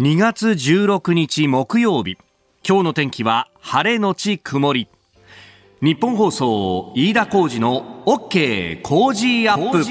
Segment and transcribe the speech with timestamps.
[0.00, 2.16] 2月16日木曜日。
[2.66, 4.88] 今日の天気は晴れのち曇り。
[5.82, 9.84] 日本放送飯田浩二の OK 工事アップ。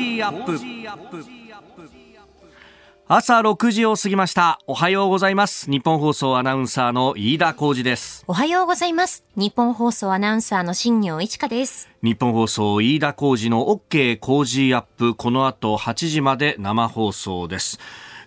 [3.07, 4.59] 朝6時を過ぎました。
[4.65, 5.69] おはようございます。
[5.69, 8.23] 日本放送アナウンサーの飯田浩二です。
[8.25, 9.23] おはようございます。
[9.35, 11.87] 日本放送アナウンサーの新業一華です。
[12.01, 15.13] 日本放送飯田浩二の OK 工事アップ。
[15.13, 17.79] この後8時まで生放送です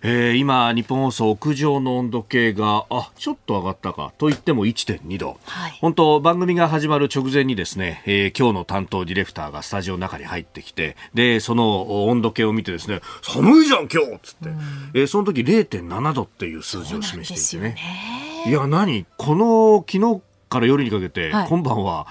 [0.05, 5.37] えー、今、日本放送屋上の温度計が、あ、ちょっと上がったか、と言っても1.2度。
[5.45, 14.49] はい、本当、番組が始まる直前にですね、えー、今日の担当ディレクターがスタジオの中に入ってきて、で、その温度計を見てですね、寒いじゃん、今日つって、
[14.93, 17.75] えー、その時0.7度っていう数字を示していてね。
[17.75, 18.43] ね。
[18.47, 19.05] いや、何？
[19.15, 22.07] この、昨日から夜にかけて、はい、今晩は、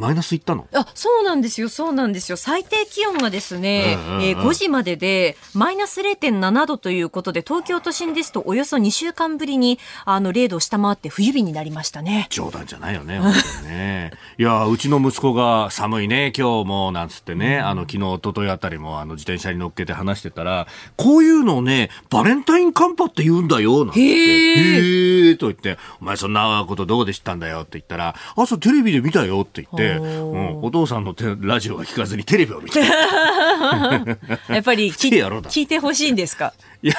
[0.00, 0.66] マイナスいったの？
[0.72, 2.38] あそうなんですよ、そうなんですよ。
[2.38, 12.26] 最低気温がですね、えー、5時まででマイナス0.7度ということで、東京都心ですとおよそ2週間ぶりにあの0度を下回って冬日になりましたね。
[12.30, 14.12] 冗談じゃないよね、本当にね。
[14.38, 24.00] いや、うちの息子が寒いね、今日も、なんつってね、うん、あの、昨日、一昨日あたりもあの自転車に乗っけて話してたら、こういうのをね、バレンタイン寒波って言うんだよ、なんて。
[24.00, 32.80] へえと言って、お前そんなことどこで知ったんだよって言ったら、朝テレビで見たよって言って、うん、お父さんのラジオは聞かずにテレビを見て。
[34.48, 36.52] やっぱり 聞いてほしいんですか
[36.82, 36.94] いや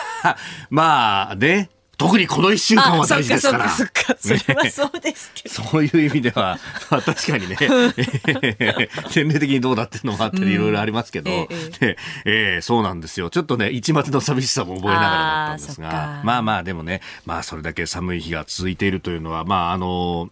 [0.69, 1.69] まあね
[2.01, 3.69] 特にこの一週間は大事ですから。
[3.69, 5.55] そっかそっかそれはそうですけど。
[5.55, 6.57] そういう意味では、
[6.89, 7.57] まあ、確かにね、
[9.13, 11.47] 年齢的にどうだっていうのもあったりいろいろありますけど、え
[11.79, 13.29] ええー、そうなんですよ。
[13.29, 20.31] ちょっとね、一末の寂しさも覚えながらだったんですが、まあまあでもね、まあそれだけ寒い日が続いているというのは、まああの、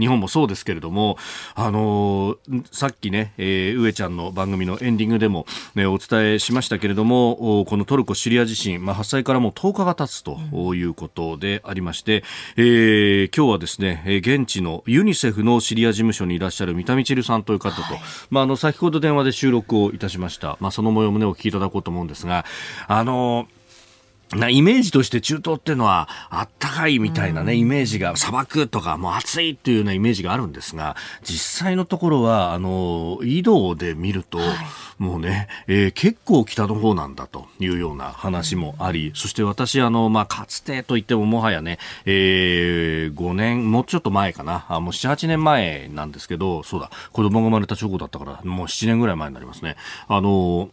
[0.00, 1.16] 日本もそうですけれども、
[1.54, 10.38] あのー、さっきね、えー、上ちゃんの番組のエンディングでも、ね、お伝えしましたけれども、このトルコ・シリア地震、まあ、発災からもう10日が経つと
[10.74, 12.24] いうことでありまして、
[12.56, 18.00] うん、えー、今日はですね、現地のユニセフのシリア事務所にいらっしゃる三田みさんという方と、はい、
[18.30, 20.56] まあ、あの、先ほど電話で収録をいたしました。
[20.60, 22.44] まあ、その模様もね、お聞きいただこうと思うんですが、
[22.86, 23.59] あのー
[24.36, 34.48] なイメージとして中東っていうのはあったかいみたいなね、イメージが砂漠とかもう暑いっていうようなイメージがあるんですが、実際のところは、あの、移動で見ると、はい、
[35.02, 49.74] もうね、えー、結構北の方なんだというような話もあり、そして私、あの、まあ、かつてといってももはやね、えー、5年、もうちょっと前かな、あもう7、8年前なんですけど、そうだ、子供が生まれた直後だったから、もう7年ぐらい前になりますね。
[50.06, 50.70] あの、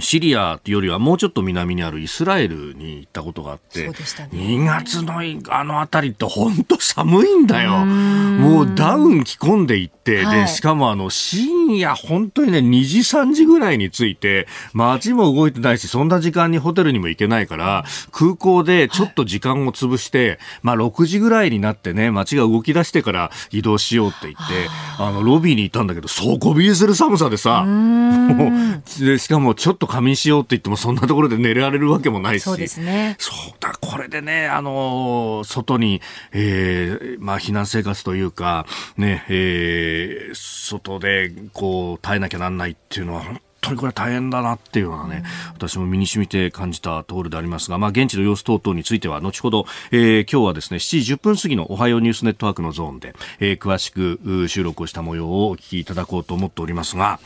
[0.00, 3.94] シリアよりはもうちょっと南にあるイスラエルに行ったことがあって、ね、
[4.32, 5.14] 2月の
[5.54, 7.84] あの辺りって本当寒いんだよ。
[7.84, 25.12] もうダウン着込んでいって、はい、で、しかもあの深夜本当にね、2時3時ぐらいに着いて、街も動いてないし、そんな時間にホテルにも行けないから、空港でちょっと時間を潰して、はい、まあ6時ぐらいになってね、街が動き出してから移動しようって言って、あ。
[25.12, 28.52] の、ロビーに行ったんだけど、底冷えする寒さでさ、 も
[29.00, 32.42] う、で、しかもちょっと仮眠しようって言ってもそんなところで寝られるわけもないし。
[32.42, 33.16] そうですね。
[33.18, 36.00] そうだ、これでね、あの、外に、
[36.32, 38.66] えー、まあ避難生活というか、
[38.96, 45.22] ね、えー、外でこう耐えなきゃなんないっていうのは本当にこれ大変だなっていうのはね、
[45.54, 57.20] 私も身に染みて感じたところでありますが、まあ、現地の様子等々については、後ほど、えー、今日はですね、7時10分過ぎのおはようニュースネットワークのゾーンで、えー、詳しく収録をした模様をお聞きいただこうと思っておりますが、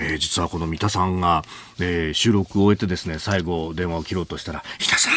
[0.00, 1.44] えー、実はこの三田さんが、
[1.80, 5.12] えー、収録を終えてですね、最後電話を切ろうとしたら、三田さん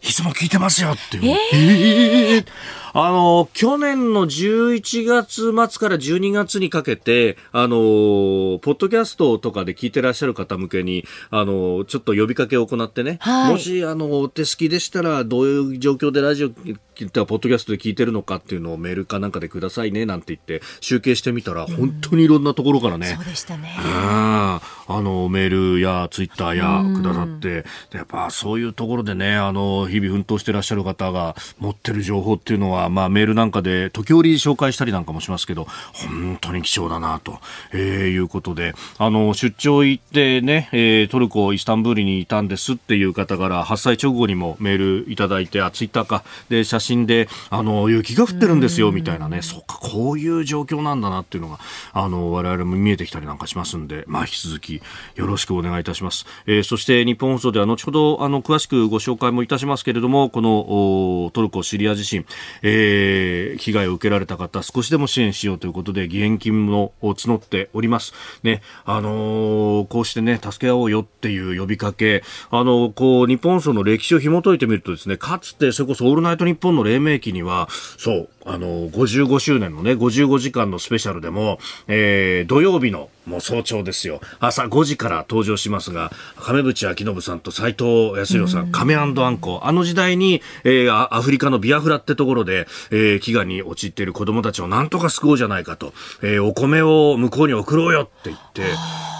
[0.00, 1.24] いつも聞いてますよっていう。
[1.24, 2.46] えー、えー、
[2.92, 23.74] あの、去年の11月末から12月にかけて、あの、ポッドキャストとかで聞いてらっしゃる方向けに、あの、ちょっと呼びかけを行ってね、はい、もし、あの、お手すきでしたら、どういう状況でラジオポッドキャストで聞いてるのかっていうのをメールかなんかでくださいねなんて言って集計してみたら、本当にいろんなところからね、そうでしたね。
[23.78, 37.38] あのメールやツイッターやくださって、やっぱそういうところでねあの日々奮闘してらっしゃる方が持ってる情報っていうのは、まあ、メールなんかで時折紹介したりなんかもしますけど本当に貴重だなと、
[37.72, 51.58] えー、いうことであの出張行ってね、えー、トルコイスタンブールにいたんですっていう方から発災直後にもメールいただいてあツイッターかで写真震で、あの、雪が降ってるんですよ、みたいなね、そっか、こういう状況なんだなっていうのが、
[51.92, 54.77] あの、我々も見えてきたりなんかしますんで、まあ、引き続き、
[55.16, 56.26] よろしくお願いいたします。
[56.46, 62.24] えー、そして日本放送では後ほどあの詳しくご紹介もいたしますけれども、このトルコ・シリア地震、
[62.62, 68.12] えー、被害を受けられた方、少しでも支援しようということで、義援金も募っております。
[68.42, 84.20] ね、あのー、こうしてね、助け合おうよっていう呼びかけ、あの、こう、日本放送の歴史を紐解いてみるとですね、かつてそれこそオールナイトニッポンの黎明期には、そう、あの、55周年のね、55時間のスペシャルでも、えー、土曜日のもう早朝ですよ。
[84.40, 89.60] 朝5時から登場しますが、亀渕明信さんと斎藤康弘さん、亀アンコ。
[89.62, 95.92] あの時代に、えー、アフリカのビアフラってところで、えー、飢餓に陥っている子供たちをなんとか救おうじゃないかと、
[96.22, 98.62] えー、お米を向こうに送ろうよって言って、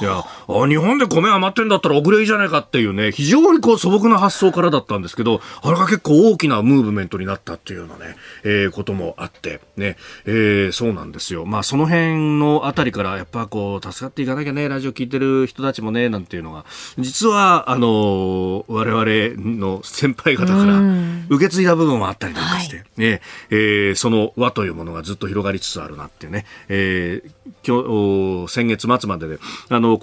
[0.00, 11.44] いや、あ日本で米余ってんだったら送れいいじゃないかっていうね、非常にこう素朴な発想からだったんですけど、あれが結構大きなムーブメントになったっていうようなね、えー、こともあって、ね、えー、そうなんですよ。
[11.44, 16.64] まあその辺のあたりからやっぱこう助かっていかなきゃね、ラジオ聞いてる人たちもね、なんていうのが、
[16.98, 20.80] 実はあの、我々の先輩方から
[21.28, 27.30] 受け継いだ部分はあったりなんかして、はい、ね、えー、その輪というものがずっと広がりつつあるなっていうね、えー、
[27.66, 29.98] 今日、先月末までで、あの、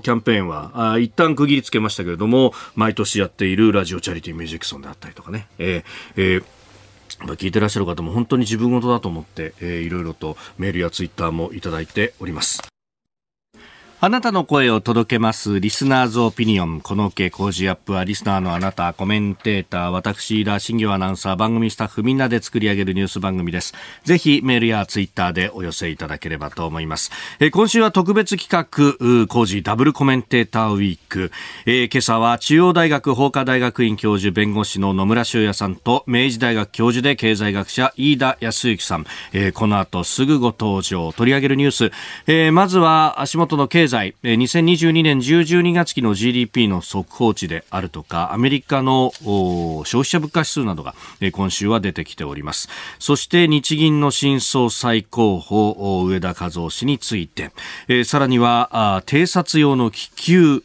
[0.00, 5.84] キャンペーンは、あ一旦区切りつけましたけれども、毎年やっているラジオチャリティーミュージックソンであったりとかね、えー
[6.16, 6.44] えー
[7.18, 12.77] 聞いてらっしゃる方も本当に自分事だと思って、えー、いろいろとメールやツイッターもいただいております。
[14.00, 15.58] あなたの声を届けます。
[15.58, 16.80] リスナーズオピニオン。
[16.80, 23.74] この傾工事アップは、リスナーのあなた、コメンテーター、私、ラ新業アナウンサー、番組スタッフ、みんなで作り上げるニュース番組です。
[24.04, 27.10] ぜひ、メールやツイッターでお寄せいただければと思います。
[27.40, 31.32] え今週は特別企画、工事ダブルコメンテーターウィーク。
[31.66, 39.06] えー、今朝は、中央大学法科大学院教授、弁護士の野村修也さんと、明治大学教授で経済学者、飯田康之さん。
[39.32, 41.12] えー、この後すぐご登場。
[41.12, 41.90] 取り上げるニュース。
[42.28, 50.94] えー、まずは、足元の経済済、2022年10、12月期の GDP の速報値であるとか、アメリカの消費者物価指数などが
[51.32, 52.68] 今週は出てきております。
[52.98, 57.50] そして日銀の新総裁候補、上田和夫氏について、
[58.04, 60.62] さらには偵察用の気球、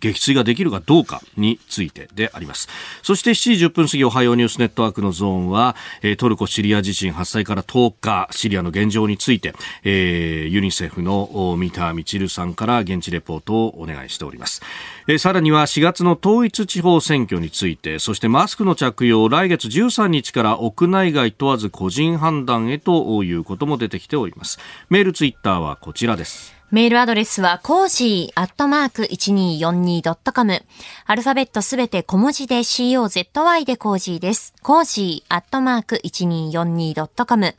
[0.00, 2.68] 撃墜ができるかどうかについてであります。
[3.02, 5.76] そして7時10分過ぎ、おはようニュースネットワークのゾーンは、
[6.18, 9.54] トルコ・シリア地震発災から10日、シリアの現状について、
[9.84, 14.62] ユニセフの三田充さんから現地レポートをお願いしております。
[15.08, 24.58] えさらには4月の統一地方選挙について、そしてマスクの着用、来月13日から屋内外問わず個人判断へということも出てきております。
[24.90, 26.55] メールツイッターはこちらです。
[26.72, 30.62] メールアドレスは、コージーアットマーク 1242.com。
[31.06, 34.52] アルファベットすべて小文字で COZY でコージーです。
[34.64, 37.54] コージーアットマーク 1242.com。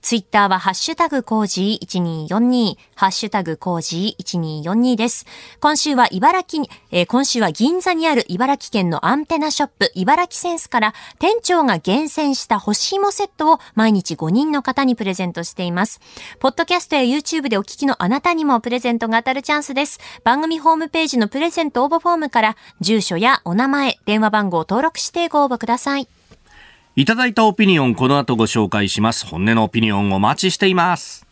[0.00, 5.26] ツイッターは、ハッシュタグコージー1242、ハッシュタグコージー1242です。
[5.58, 16.00] 今週は茨城に、えー、今週は銀座にある茨城県のアンテナショップ、 IBARAKI sense から店長が厳選した干し芋セットを毎日5人の方にプレゼントしています。
[16.38, 19.98] ポッドキャストや YouTube でお聞きのあなたにももプレゼントが当たるチャンスです。
[20.24, 26.08] 番組ホームページのプレゼント応募フォームから、住所やお名前、電話番号を登録してご応募ください。
[26.94, 29.26] いただいたオピニオン、この後ご紹介します。
[29.26, 31.31] 本音のオピニオンお待ちしています。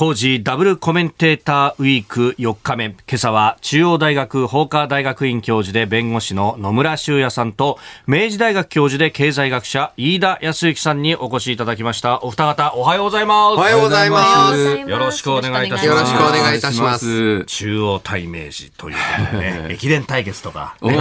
[0.00, 2.86] 工事ダブルコメンテーターウィーク4日目。
[2.86, 12.22] 今朝は中央大学法科大学院教授で弁護士の野村修也さんと、明治大学教授で経済学者飯田康之さんにお越しいただきました。
[12.22, 13.52] お二方、おはようございます。
[13.52, 14.88] おはようございます。
[14.88, 15.94] よろしくお願いいたします。
[15.94, 17.44] よろしくお願いいたします。
[17.44, 20.76] 中央対明治ということでね、駅伝対決とか。
[20.80, 20.96] そう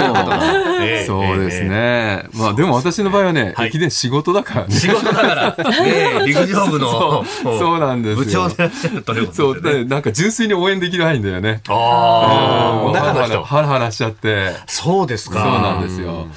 [1.39, 2.25] ですね。
[2.33, 4.75] まあでも私の場合はね、駅伝仕事だからね。
[4.75, 5.55] 仕事だから、
[6.27, 8.49] 陸上部のそうなんです部長。
[9.03, 11.61] ということで、ね、そうなんか純粋に応援できないんだよね。
[11.67, 13.43] ああ、中の人。
[13.43, 14.53] ハラハラしちゃって。
[14.67, 15.39] そうですか。
[15.39, 16.27] そうなんですよ。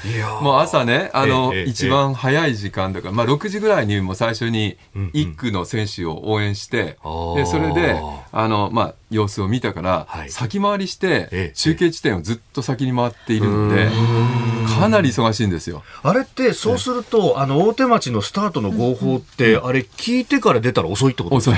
[0.40, 4.76] もう朝ね、あの、一番早い時間だから、まあ6時ぐらいにも最初に
[5.12, 6.98] 一区の選手を応援して、
[7.36, 8.00] で、それで、
[8.32, 13.88] あの、まあ、様子を見たから、先回りして、中継地点をずっと先に回っているので、
[14.80, 15.82] かなり忙しいんですよ。
[16.02, 21.54] あれって、そうすると、あの、大手町のスタートの合法って、あれ、聞いてから出たら遅いってこと遅い。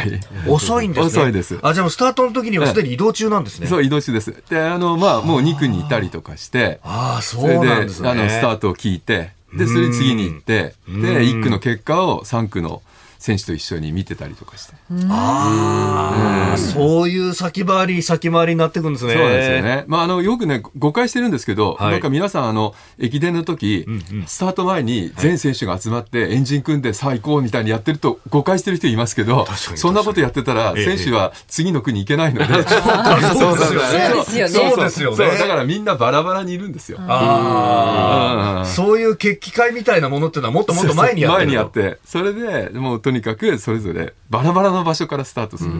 [0.48, 1.06] 遅いんですね。
[1.06, 1.58] 遅いです。
[1.62, 3.66] あ、じゃあスタートの時にはすでに移動中なんですね。
[3.66, 4.34] そう、移動中です。
[4.50, 8.08] で、あの、まあ、もう2区にいたりとかして、ああ、そうなんですね。
[8.08, 12.82] あの、スタートを聞いて、で、それ次に行って、で、1区の結果を3区の
[13.24, 14.74] 選手と一緒に見てたりとかして。
[15.08, 19.14] ああ、そういう先回り、先回りになっていくんですね。
[19.14, 19.84] そうですよね。
[19.86, 32.46] まあ、あの、よくね、誤解してるんですけど、はい、なんか皆さん、あの、駅伝の時、うんうん、スタート前に全選手が集まって、エンジン組んでさあ行こうみたいにやってると誤解してる人いますけど、そんなことやってたら、選手は次の国行けないので。
[33.34, 34.50] そうですよね。
[34.50, 35.38] そうですよね。
[35.38, 36.98] だからみんなバラバラにいるんですよ。
[37.00, 38.66] ああ。
[38.66, 45.70] そういう決起会みたいなものっていうのはもっともっと前にやって前にやって、それで、もうとにかくそれぞれバラバラの場所からスタートする。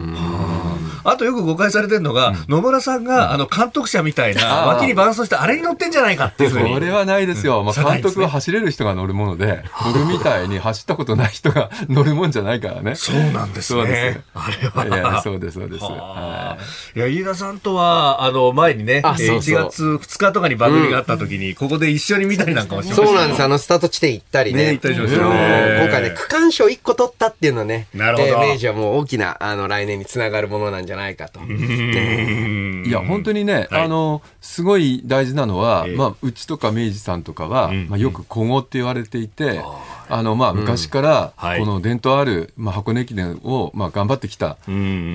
[1.05, 6.73] あとよく誤解されてるのが、野村さんが、あの、監督者みたいな、脇に伴走してあれに乗ってんじゃないかっていうふうに。
[6.73, 7.63] それはないですよ。
[7.63, 12.95] まあ、監督は走れる人が乗るもので、僕みたいに走ったことない人が乗るもんじゃないからね。
[12.95, 14.21] そうなんですね。
[14.33, 14.85] あれは。
[14.85, 15.85] いや、そうです、そうです。
[15.85, 23.05] いや、飯田さんとは、あの、前にね、1月2日とかに番組があった時に、ここで一緒に見たりなんかもしました。
[23.05, 23.43] そうなんです。
[23.43, 24.71] あの、スタート地点行ったりね。
[24.71, 28.39] 行ったりしました今回ね、区間賞1個取ったっていうのはね、なるほど。
[28.39, 31.39] 明治はもう大きな、あの、来年につながるものなんじゃないかと。
[31.41, 39.61] いや、本当にね、あの、すごい大事なのは、まあ、うちとか明治さんとかは、まあ、よく古語って言われていて、
[40.09, 44.57] あの、まあ、昔から、この伝統ある、まあ、箱根駅伝を、まあ、頑張ってきた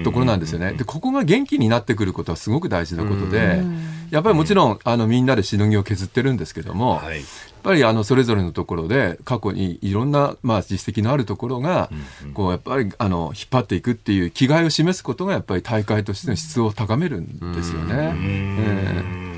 [0.05, 0.73] ところなんですよね。
[0.73, 3.63] で、ここが元気になってくることはすごく大事なことで、
[4.11, 7.01] やっぱりもちろん、あの、みんなでしのぎを削ってるんですけども、
[7.61, 11.91] っぱりあのそれぞれのところで過去にいろんなまあ実績のあるところが
[12.35, 18.15] こうやっぱりあの引っ張っていくっていう気概を示すことがやっぱり大会としての質を高めるんですよね。
[18.17, 19.30] えー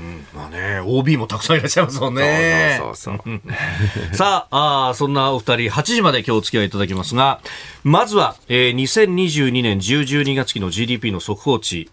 [0.43, 2.77] まあね、OB もたくさんいらっしゃいますもんね。
[2.79, 3.41] そうそうそう
[4.15, 7.39] さああ、そんなお二人、8時まで今日お付き合いいただきますが、
[7.83, 11.89] まずは、えー、2022年10、12月期の GDP の速報値、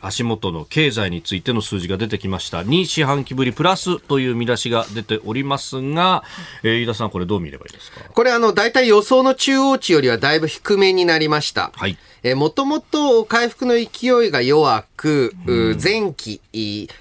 [0.00, 2.62] 足元の経済についての数字が出てきました。
[2.62, 6.24] 2四半期ぶりプラスという見出しが出ておりますが、
[6.62, 8.00] えー、飯田さん、これどう見ればいいですか？
[8.12, 11.72] これ、あの、大体予想の中央値よりはだいぶ低めになりました。
[11.76, 11.98] はい。
[12.22, 15.34] えー、もともと回復の勢いが弱く、
[15.82, 16.40] 前期、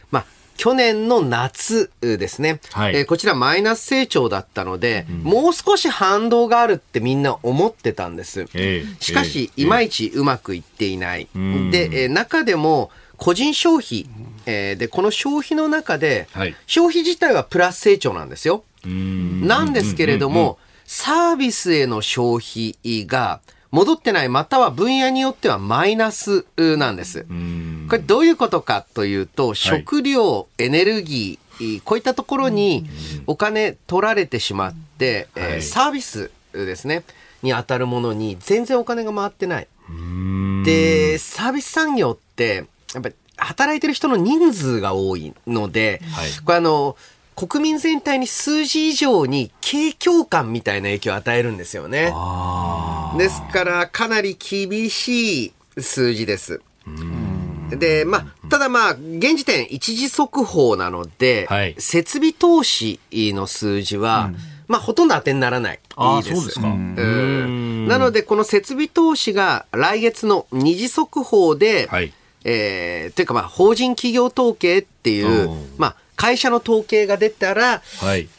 [0.09, 0.25] まあ、
[0.61, 8.45] 去年の夏ですね、はい、えー、こちらマイナス成長だったので、うん、もう少し反動があるってみんな思ってたんです。
[8.53, 11.27] えー、しかし、いまいちうまくいっていない。
[11.33, 14.05] えー、で、えー、中でも、個人消費、
[14.45, 18.63] えー、で、この消費の中で、はい、消費自体はプラス成長なんですよ。
[18.85, 23.41] なんですけれども、サービスへの消費が、
[23.71, 27.25] 戻ってない、または分野によってはマイナスなんです。
[27.89, 32.85] これどういうことかというと、食料、エネルギー、こういったところに
[33.27, 37.03] お金取られてしまって、えー、サービスですね、
[37.43, 39.67] に当たるものに全然お金が回ってない。
[40.63, 46.97] で、サービス産業って、やっぱり働いてる人の人数が多いので、はい、これあの、
[47.35, 52.13] 国民全体に数字以上に景況感みたいな影響を与えるんですよね。
[53.17, 56.61] ですからかなり厳しい数字です。
[57.69, 65.79] で、まあ、ただまあ、現時点一時速報なので、はい、設備投資の数字は、うん、まあ、ほとんど当てにならない。
[66.17, 66.47] いいです。
[66.47, 66.67] ですか。
[66.67, 78.29] なので、この設備投資が来月の二次速報で、はい、えー、というかまあ、法人企業統計っていう、まあ、会社の統計が出たら、はい、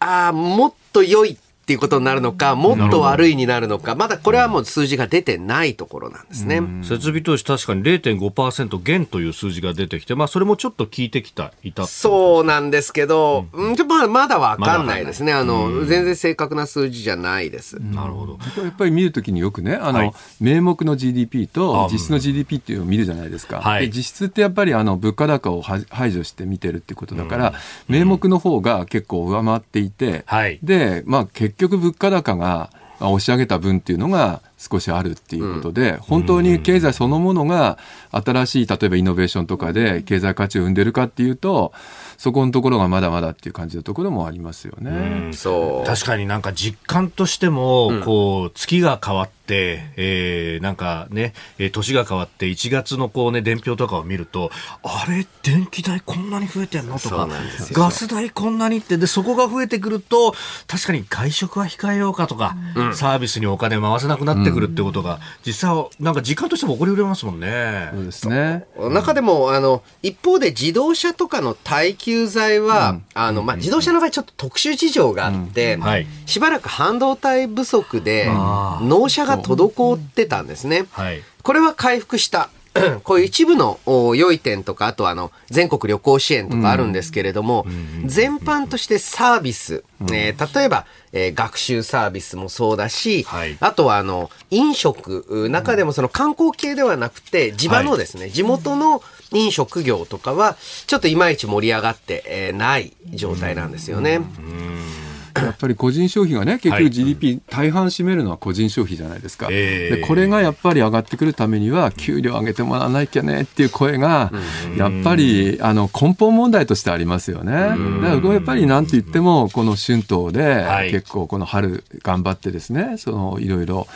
[0.00, 6.62] ああ、もっと良いっていうことになるのか、もっと悪いになるのか、まだこれはもう数字が出てないところなんですね。
[6.82, 15.34] 設備投資確かに0.5%減という数字が出てきて、まあそれもちょっと聞いてきた、いたそうなんですけど、うん、まあ、まだわかんないですね。
[15.34, 17.74] あの、全然正確な数字じゃないです。
[17.74, 18.38] なるほど。
[18.64, 23.60] やっぱり見るときによくね、あの、はい、名目の GDP と実質の GDP っていうのを見るじゃないですか。
[23.60, 27.52] はい、実質ってやっぱりあの物価高を排除して見てるってことだから、
[27.88, 37.78] 名目の方が結構上回っていて、はい、で、まあ結結局物価高が押し上げた分っていうのが少しあるっていうことで、本当に経済そのものが
[38.10, 41.72] 新しい例えばイノベーションとかで経済価値を生んでるかっていうと
[42.18, 45.28] そこのところがまだまだっていう感じのところもありますよね。
[45.30, 45.86] うそう。
[45.86, 51.32] 確かになんか実感としても、こう月が変わって、えー、なんかね、
[51.72, 54.50] 年が変わって1月のこうね、伝票とかを見ると、
[54.82, 56.98] あれ、電気代こんなに増えてんの？
[56.98, 57.28] とか、
[57.70, 60.34] ガス代こんなにって、で、そこが増えてくると、
[60.66, 67.90] 確かに外食は控えようかとか、うん、サービスにお金回せなくなってくるってことが、実際、なんか実感としても起こりうれますもんね。
[67.92, 68.64] そうですね。
[68.90, 80.86] 中でも、あの、一方で自動車とかの耐久財は、うん、あの、まあ、自動車の場合ちょっと特殊事情があって、うんはい、しばらく半導体不足で、納車が滞ってたんですね。
[80.92, 82.50] はい、これは回復した。
[83.04, 83.78] こういう一部の
[84.14, 87.66] 良い点とか、あとあの、全国旅行支援とかあるんですけれども、
[88.06, 100.56] 全般としてサービス、えー、例えば、えー、学習サービスもそうだし、はい、あとはあの、飲食、中でもその観光系ではなくて、地場のですね、はい、地元の飲食業とかは、
[100.86, 104.16] ちょっといまいち盛り上がって、えー、ない状態なんですよね。
[104.16, 109.48] うん やっぱり個人消費がね、結局 GDP 大半占めるのは個人消費じゃないですか。
[109.48, 114.32] でこれがやっぱり上がってくるためには、給料上げてもらわなきゃねっていう声が、
[114.76, 117.52] やっぱりあの根本問題としてありますよね。
[117.52, 123.86] だからやっぱりなんて言っても、この春闘で、結構この春頑張ってですね、そのいろいろ、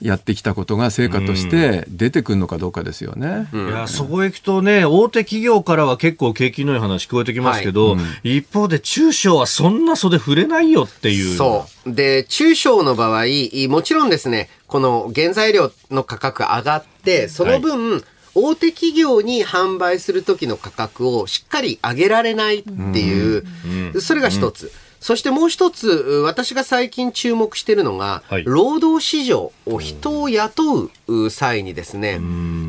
[0.00, 3.48] やってきたことが成果として出てくるのかどうかですよね。
[3.52, 11.36] いや、そこへ行くとね、大手企業からは結構景気のいい話聞こえてきますけど、はいうん、一方で中小はそんな袖触れないよっていう。
[11.36, 11.92] そう。
[11.92, 13.24] で、中小の場合、
[13.68, 18.02] もちろんですね、この原材料の価格上がって、その分、はい
[18.34, 24.72] 大手企業に販売する時の価格をしっかり上げられないっていう、それが一つ。
[25.04, 25.86] そしてもう一つ、
[26.24, 32.22] 私が最近注目しているのが、はい、労働市場を人を雇う際にですね、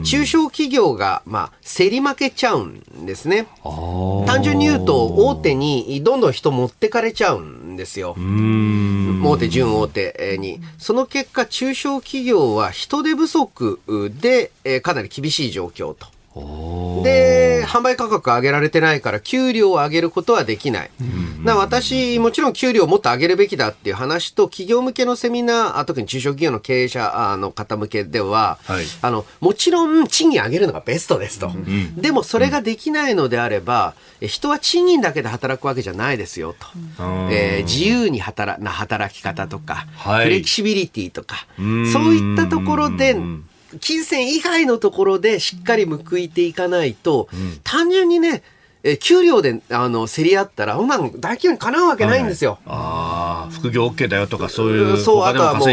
[0.04, 3.48] 中小企業が、まあ、競り負けちゃうんですね。
[4.28, 8.18] 単純に言うと、大手にどんどん人持ってかれちゃうんですよ。
[9.24, 10.60] 大手、準大手に。
[10.78, 13.80] その結果、中小企業は人手不足
[14.20, 14.52] で、
[14.82, 16.08] かなり厳しい状況と。
[17.04, 20.92] で、販売価格上げられてないから、給料を上げることはできない。
[21.44, 31.48] な私、もちろん給料をもっと上げるべきだっていう話と、企業向けのセミナー、特に中小企業の経営者の方向けでは、はい、あの、もちろん賃金上げるのがベストですと。
[31.48, 36.68] うん、でもそれができないのであれば、人は賃金だけで働くわけじゃないですよと。
[37.32, 41.68] えー、自由に働な働き方とか、はい、フレキシビリティとか、そう
[42.16, 43.16] いったところで、
[43.80, 48.44] 金銭以外のところでしっかり報いていかないと、うん、単純にね、
[48.88, 52.52] え給料であの競り合ったら、そんなの大企業にかなうわけないんですよ。
[52.52, 55.68] はい、ああ、副業 OK だよとか、そういう、そう、あとはもう。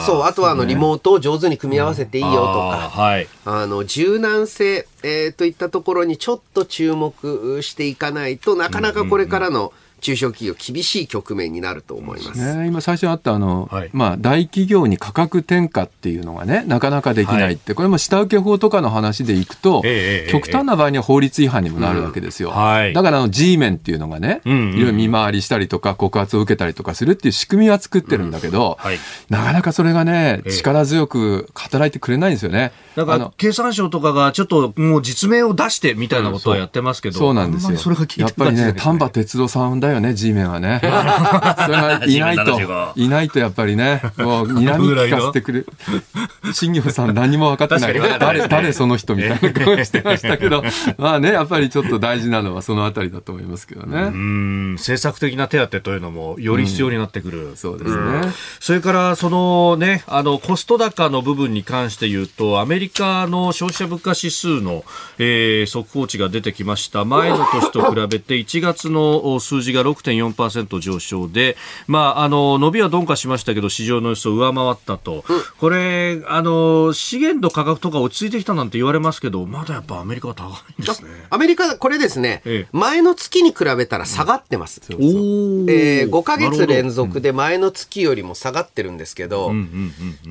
[0.00, 22.54] そう、あとはあの、リモートを上手に組み合わせていいよとか、うん、はい、あの、柔軟性、えー、といったところにちょっと注目していかないとなかなかこれからの、うんうんうん中小企業厳しい局面になると思います、ね、今最初あったあの、はい、まあ、大企業に価格転嫁っていうのがねなかなかできないって、はい、これも下請け法とかの話でいくと、えー、極端な場合には法律違反にもなるわけですよ、うん。
[22.54, 32.70] はい、だからあの G メンっていうのがね、うんうん、いろいろ見回りしたりとか告発を受けたりとかするっていう仕組みは作ってるんだけど、うん、なかなかそれがね力強く働いてくれないんですよね。
[32.94, 37.96] だから経産省とかがちょっともう実名を出してみたいなことをやってますけど、そうなんですよ。
[38.18, 40.80] やっぱりね丹波哲郎さんだよね G メンはね。
[40.82, 45.64] それがいないと、いないとやっぱりね、もう睨み聞かせてくれ、
[46.52, 47.92] 新業さん何も分かってない。
[47.92, 50.62] けど、誰、誰その人みたいな顔してましたけど、
[50.98, 54.02] まあね、やっぱりちょっと大事なのはそのあたりだと思いますけどね。
[54.02, 57.50] うん、政策的な手当というのもより必要になってくる。
[57.50, 64.84] うん、そうですね、それからそのね、あの、コスト高の部分に関して言うと、アメリカの消費者物価指数の、
[65.18, 67.04] えー、速報値が出てきました。
[67.04, 75.22] 前の年と比べて1月の数字が6.4% 0.5%上昇で、まあ、あの伸びは鈍化しましたけど市場の予想を上回ったと、うん、
[75.58, 81.10] これあの資源の価格とか落ち着いてきたなんて言われますけどまだやっぱアメリカは高いんですね。
[81.30, 89.52] アメリカこれですね、ええ、前の月に比べたら下がってます、うん、えー、5か月連続で前の月よりも下がってるんですけど、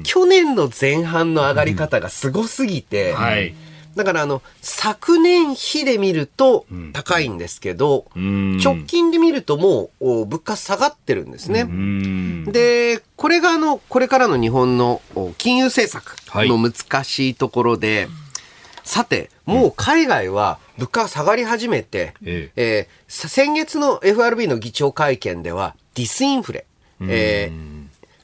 [0.03, 3.55] 去年の前半の上がり方がすごすぎて、うん、はい
[3.95, 11.61] だからあの、昨年比で見ると高いんですけど、うん、直近で見るともう物価下がってるんですね。
[11.61, 15.01] うん、で、これがあの、これからの日本の
[15.37, 18.07] 金融政策の難しいところで、はい、
[18.83, 22.87] さて、もう海外は物価が下がり始めて、ええ。
[23.07, 26.65] ー、先月の FRB の議長会見ではディスインフレ、
[27.01, 27.74] えー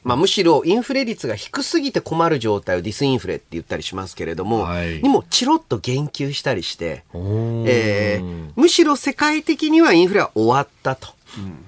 [0.04, 11.10] まあ、むしろインフレ率が低すぎて困る状態をディスインフレって言ったりしますけれども、はい、にもチロッと言及したりして、えー、むしろ世界的にはインフレは終わったと。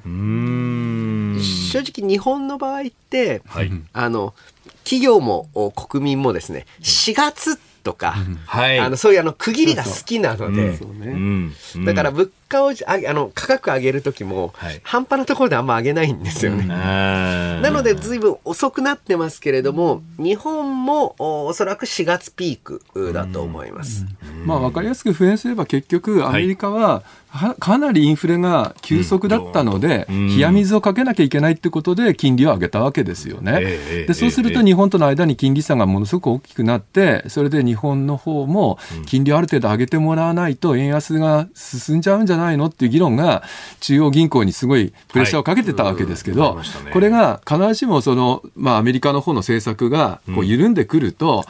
[0.05, 1.39] うん、
[1.71, 4.33] 正直日本の場合って、はい、あの
[4.83, 8.15] 企業も国民もですね4月とか、
[8.45, 10.77] はい、あのそういうあの区切りが好きなので、
[11.85, 12.73] だから物価をあ
[13.09, 16.67] あの価格上げる時も、はい、半端なところであんま上げないんですよね。
[16.69, 24.05] なので随分遅くなってますけれども日本もおおそらく4月ピークだと思います。
[24.45, 27.03] まあ分かりやすく普遍すれば結局アメリカは、
[27.59, 33.59] かなりインフレが急速だったので、冷や水をかけなきゃいけないってことで金利を上げたわけですよね。
[34.07, 43.43] でそうすると日本との間に金利差がものすごく大きくなってそれで日本の方も金利をある程度上げてもらわないと円安が進んじゃうんじゃないのっていう議論が
[43.79, 46.59] 中央銀行にすごいプレッシャーをかけてたわけですけど、
[46.91, 51.45] これが必ずしもその、まあ、アメリカの方の政策がこう緩んでくると、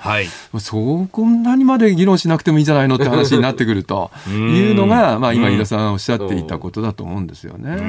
[0.59, 7.71] そうこんなにまで議論しなくてもいいんじゃないのって話になってくるというのが、まあ、今、飯田さんおっしゃっていたことだと思うんですよね。
[7.71, 7.79] う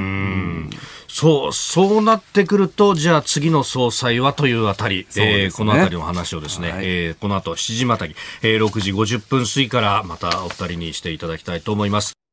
[1.09, 12.24] そう、そうなってくると、じゃあ次の総裁はというあたり、ね、えー、このあたりの話をですね、はい、えー、この後7時またぎ、えー、6時50分過ぎからまたお二人にしていただきたいと思います。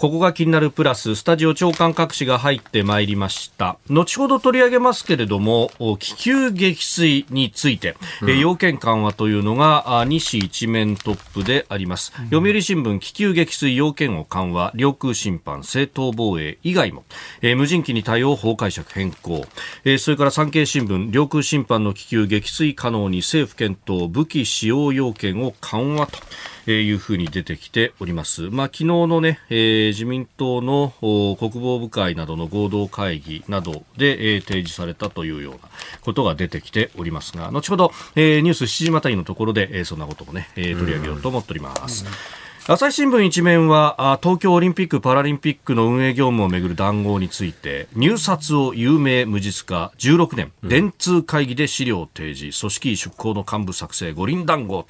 [0.00, 3.76] ここが気になるプラス、スタジオ長官各紙が入ってまいりました。
[3.90, 12.14] 後ほど取り上げますけれども、気球撃墜について、うん、要件緩和というのが西一面トップであります。
[12.18, 17.04] うん、読売新聞、気球撃墜要件を緩和、領空侵犯、正当防衛以外も、
[17.42, 19.44] えー、無人機に対応法解釈変更、
[19.84, 26.18] えー、それから産経新聞、領空侵犯の気球撃墜可能に政府検討、武器使用要件を緩和と。
[26.66, 28.50] えいうふうに出てきております。
[28.50, 35.60] まあ、昨日のね、えー、自民党の国防部会などの合同会議などで、えー、提示されたというような
[36.02, 42.04] ことが出てきておりますが、後ほど、えー、ニュース7時またぎのところで、えー、そんなこともね、えー、取り上げようと思っております。
[42.04, 54.84] うん朝日新聞一面は東京オリンピック・パラリンピックの運営業務をめぐる談合について入札を有名無実化16年、電通会議で資料提示組織出向の幹部作成五輪談合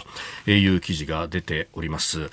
[0.44, 2.28] という記事が出ております、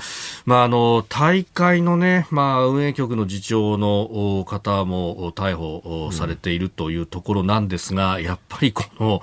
[0.45, 9.21] まあ、あの大会のね、まあ、運営局の次長の方も逮捕されているというところなんですが、やっぱりこの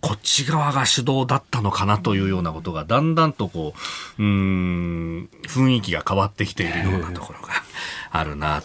[0.00, 3.74] こっち側が主導だったのかなというようなことがだんだんとこ
[4.18, 5.03] ううん
[5.46, 7.48] 雰囲気が変わってきているようなところが
[8.10, 8.62] あるな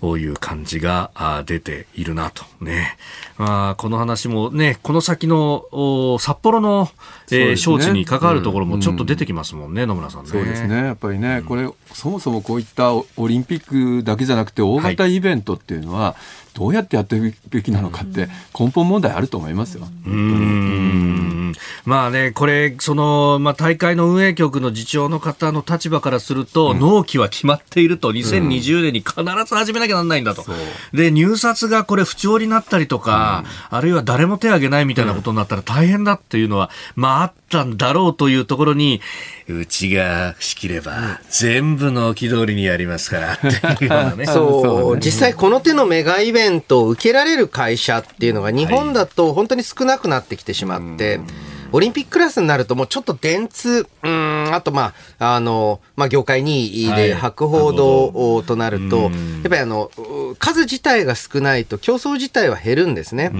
[0.00, 1.10] という感じが
[1.46, 2.96] 出ているなとね。
[3.36, 6.88] まあ、この話もね、この先の札幌の、
[7.30, 10.30] えー、招致に関わるところもちょっと出てきますもんね、うん、野村さんね。
[10.30, 10.76] そうですね。
[10.76, 16.46] やっぱりね、これ、そもそもこういったオリンピックだけじゃなくて大型イベントっていうのは、はい。
[16.56, 19.86] どうやってやっていくべきなのかって根本問題あると思いますよ。
[20.06, 21.52] うん。
[21.84, 30.46] まあね、これ、その、まあ大会の運営局の次長の方の立場からすると、うん、納期は決まっていると、2020年に必ず始めなきゃなんないんだと。
[30.48, 30.96] う。
[30.96, 39.00] ん、で、入札がこれ不調になったりとか、うん、あるいは誰も手を挙げないみたいなことになったら大変だっていうのは、まああったんだろうというところに、
[39.48, 43.46] うちが仕切れば全部の気通りにやりますからって
[43.84, 44.26] いうようなね。
[44.30, 51.26] そう、実際この手のメガイベントを受けられる会社っていうのが日本だと本当に少なくなってきてしまって、はい
[51.72, 59.10] オリンピッククラスになるともうちょっと電通、うん、あとまあ、あの、まあ業界2位で博報堂となると、やっ
[59.42, 59.90] ぱりあの、
[60.38, 63.32] 数自体が少ないと競争自体は減るんですね。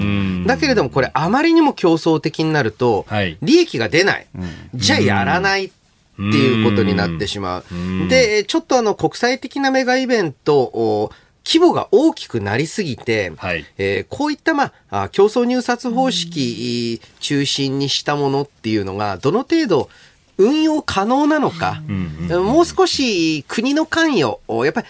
[0.47, 3.07] だけれどもこれあまりにも競争的になると、
[3.43, 4.27] 利益が出ない。
[4.75, 5.73] じゃあやらない。
[6.17, 7.65] っていうことになってしまう。
[8.09, 11.11] で、ちょっとあの国際的なメガイベント
[11.47, 19.89] 規模が大きくなりすぎて、はい、えー、こういった、まあ、競争入札方式中心にしたものっていうのが、どの程度、
[20.39, 21.83] 運用可能なのか、
[22.29, 24.87] もう少し国の関与を、やっぱり、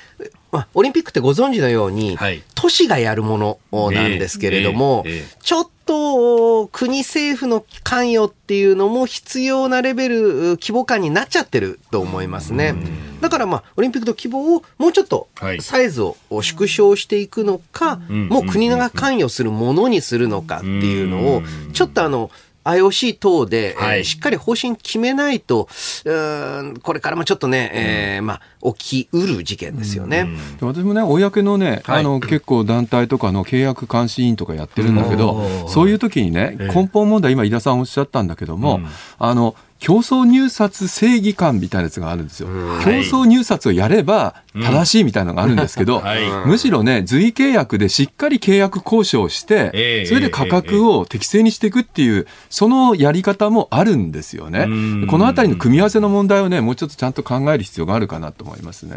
[0.56, 3.58] まあ、オリンピックってご存知のように、はい、都市がやるもの
[3.92, 10.22] なんですけれども、えーえー、ちょっと国政府の関与っていうのも必要なレベル、
[10.58, 12.74] 規模感になっちゃってると思いますね。
[13.20, 15.28] だからまあ、オリンピックの規模をもうちょっと
[15.60, 21.42] サイズを縮小していくのか、もう国が関与するものにするのかっていうのを、
[21.72, 22.30] ちょっとあの、
[22.66, 25.68] IOC 等で、はい、えー、しっかり方針決めないと、
[26.04, 30.28] うんこれからもちょっとね、えー、まあ、起きうる事件ですよね。
[30.60, 38.86] 私もね、公のね、はい、あの、結構団体とかの契約監視委員とかやってるんだけど、そういう時にね、根本問題、今、井田さんおっしゃったんだけども、うん、
[39.18, 39.54] あの、
[39.86, 42.48] 競争入札正義感みたいなやつがあるんですよ。
[42.82, 54.66] 競争入札をやれば正しいみたいなのがあるんですけど、 はい、むしろね、随契約でしっかり契約交渉して、それで価格を適正にしていくっていう、そのやり方もあるんですよね。
[55.06, 58.96] このあたりの組み合わせの問題をね、もうちょっとちゃんと考える必要があるかなと思いますね。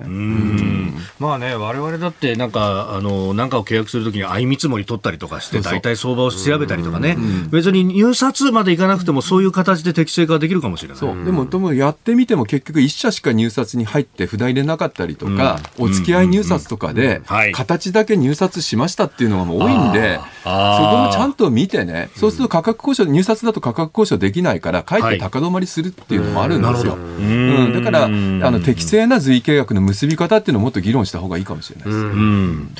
[1.20, 7.16] まあね、我々だってなんか、あの、なんかを契約するときに相見積もり取ったりとかして、大体相場を調べたりとかね、
[7.52, 10.98] 別に入札までいかなくてもそういう形で適正化できるかもしれない。
[10.98, 11.26] そう。
[11.26, 17.22] でも、でもやってみても結局1社しか入札に入って札入れなかったりとか、お付き合い入札とかで、
[17.54, 26.96] 形だけ入札しましたっていうのがもう多いんで、そこもちゃんと見てね、そうすると価格交渉、入札だと価格交渉できないから、かえって高止まりするっていうのもあるんですよ。
[26.96, 31.98] うん、だから、あの、適正な随意契約の結び方っていうのをもっと議論した方がいいかもしれないです。
[31.98, 32.76] うん。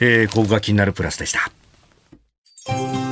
[0.00, 3.11] えー、ここが気になるプラスでした。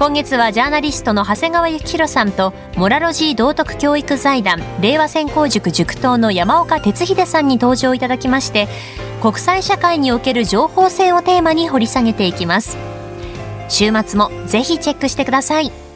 [0.00, 8.66] 今月はジャーナリストの長谷川幸宏さんとモラロジー道徳教育財団令和専攻塾塾頭の山岡哲秀さんに登場いただきまして
[9.20, 12.78] 国際社会における情報性をテーマに掘り下げていきます。
[13.68, 15.89] 週末もぜひチェックしてください。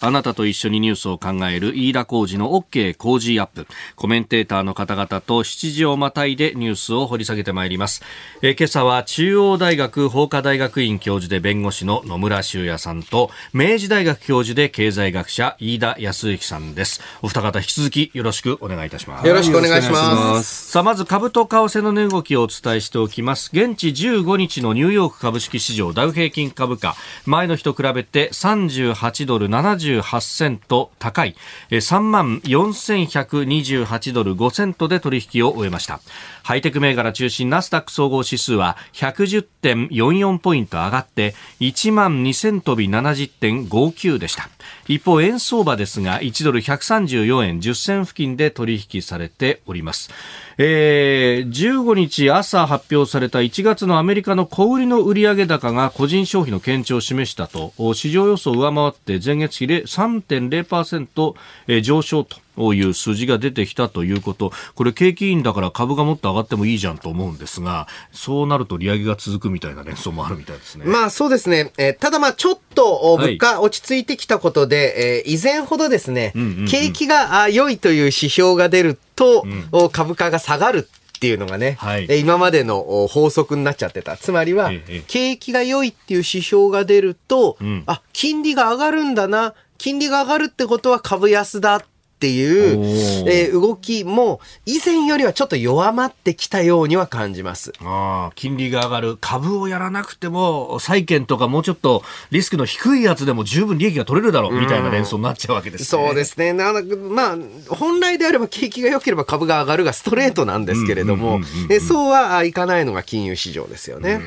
[0.00, 3.66] あなたと一緒にニュースを考える飯田浩二の OK 工事アップ。
[3.96, 8.02] コメンテーターの方々と7時をまたいでニュースを掘り下げてまいります。
[8.40, 17.00] え今朝は中央大学法科大学院教授で弁護士の野村修也さんと、明治大学教授で経済学者飯田康之さんです。
[17.22, 19.26] お二方引き続きよろしくお願いいたします。
[19.26, 20.70] よろしくお願いします。
[20.70, 23.50] さあ、まず株と為替の値動きをお伝えしておきます。
[23.52, 26.94] 現地15日のニューヨーク株式市場ダウ平均株価、
[27.26, 31.34] 前の日と比べて38ドル70 78セント高い。
[31.70, 36.00] 3万4128ドル5セントで取引を終えました。
[36.48, 44.48] ハイテク銘柄中心ナスダック総合指数は110.44ポイント上がって1万2000飛び70.59でした。
[44.86, 50.08] 一方円相場ですが1ドル134円10銭付近で取引されております。
[50.56, 70.84] えー、15日朝発表された1月のアメリカの小売りの売上高が個人消費の堅調を示したと市場予想を上回って前月比で3.0%上昇とういう数字が出てきたということ、これ景気いいんだから株がもっと上がってもいいじゃんと思うんですが、そうなると利上げが続くみたいな連想もあるみたいですね。
[70.84, 71.72] まあそうですね。
[71.78, 84.16] えー、ただまあちょっと物価落ち着いてきたことで、はい、えー、以前ほどですね、うんうんうん、景気が良いという指標が出ると、うん、株価が下がるっていうのがね、はい、今までの法則になっちゃってた。
[84.16, 84.70] つまりは、
[85.08, 91.84] 景気が良いっていう指標が出ると、うん、あ、金利が上がるんだな、金利が上がるってことは株安だっ
[92.18, 97.72] ていう、えー、動きも以前よりはちょっと弱まってきたようには感じます。
[97.80, 106.52] あ金利が上がる株をやらなくても債券とかもうちょっとリスクの低いやつでも十分利益が取れるだろうみたいな連想になっちゃうわけですね、そうですね。
[106.52, 107.36] なまあ
[107.68, 111.40] 本来であれば景気が良ければ株が上がるがストレートなんですけれども
[111.86, 114.20] そうはいかないのが金融市場ですよね。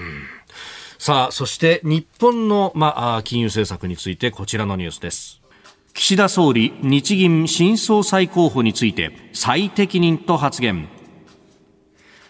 [1.01, 5.40] さあ、そして日本の、まあ、金融政策についてこちらのニュースです。
[5.93, 10.87] 岸田総理、日銀新総裁候補について最適任と発言。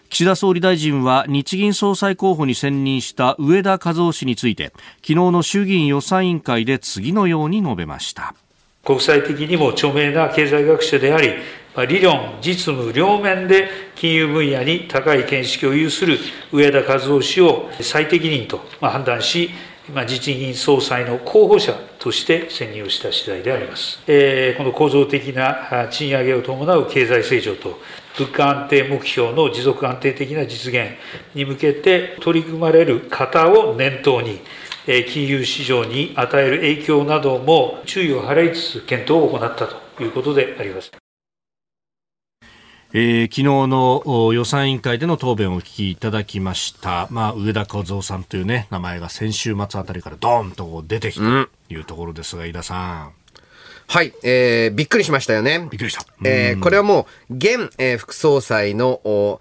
[0.10, 8.36] 岸田総理大臣は日銀総裁候補に選任した上田和夫氏について昨日の衆議院予算委員会で次のように述べました
[8.84, 11.36] 国際的にも著名な経済学者であり
[11.88, 16.18] 理論、実務両面で金融分野に高い見識を有する
[16.52, 19.52] 上田和夫氏を最適任と判断し
[19.94, 24.02] まあ、日銀総裁の候補者として選任をした次第であります。
[24.08, 27.80] えー、この構造的な賃上げを伴う経済成長と、
[28.18, 30.92] 物価安定目標の持続安定的な実現
[31.34, 34.40] に向けて取り組まれる方を念頭に、
[34.86, 41.01] 金融市場に与える影響なども注意を払いつつ検討を行ったということであります。
[42.94, 53.14] えー、昨日の予算委員会での答弁をお聞きいただきました、まあ、上田和夫さんという、ね、名前が先週末あたりからどーンと出てきたというところですが、うん、飯田さん。
[53.88, 55.68] はい、えー、びっくりしましたよね。
[55.72, 56.06] びっくりした。
[56.24, 59.40] えー、これはもう、現、えー、副総裁の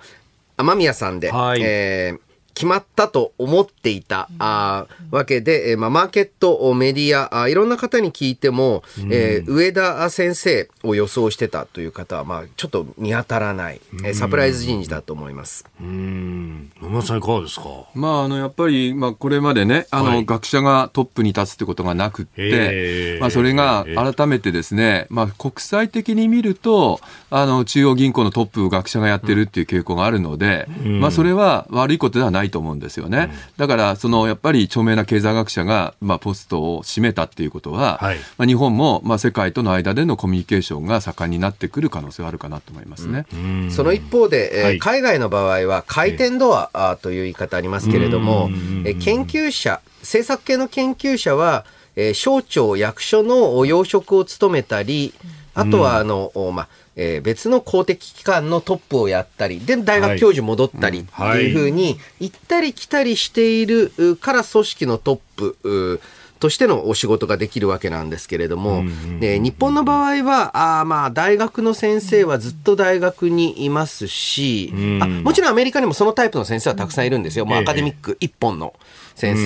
[0.56, 2.29] 雨宮さんで、はい、えー
[2.60, 15.64] 決まったと思っていた、あわけで、えー、まあ、マーケット、メディアあ、いろんな方に聞いても、うん、えー、上田先生を予想してたという方は、まあ、ちょっと見当たらない、えー、サプライズ人事だと思います。
[15.80, 16.70] うん。
[16.82, 17.64] 野村さんいかがですか？
[17.94, 33.30] まあ、あの、やっぱり、まあ、これまでね、あの、はい、学者がトップに立つってことがなくって、まあ、それが改めてですね、まあ、国際的に見ると、あの、中央銀行のトップを学者がやってるっていう傾向があるので、うん、まあ、それは悪いことではないないと思うんですよね。
[33.56, 43.26] だから、そのやっぱり著名な経済学者が、まあ、ポストを占めたっていうことは、はい、まあ、日本も、まあ、世界との間でのコミュニケーションが盛んになってくる可能性はあるかなと思いますね。
[43.70, 48.50] その一方で、えー、はい、海外の場合は回転ドアという言い方ありますけれども、
[48.84, 51.64] え研究者、政策系の研究者は、
[51.96, 55.12] えー、省庁、役所の要職を務めたり、
[55.54, 56.68] あとは、あの、まあ、
[57.02, 66.00] えー、別の公的機関のトップをやったり、で、大学教授戻ったりっていうふうに、行ったり来たりしているから組織のトップ、
[66.40, 68.84] としてのお仕事ができるわけなんですけれども、
[69.22, 78.74] え日本の場合はあまあ大学の先生はずっと大学にいますし、あもちろんアメリカにもそのタイプの先生はたくさんいるんですよ、もうアカデミック一本の
[79.14, 79.36] 先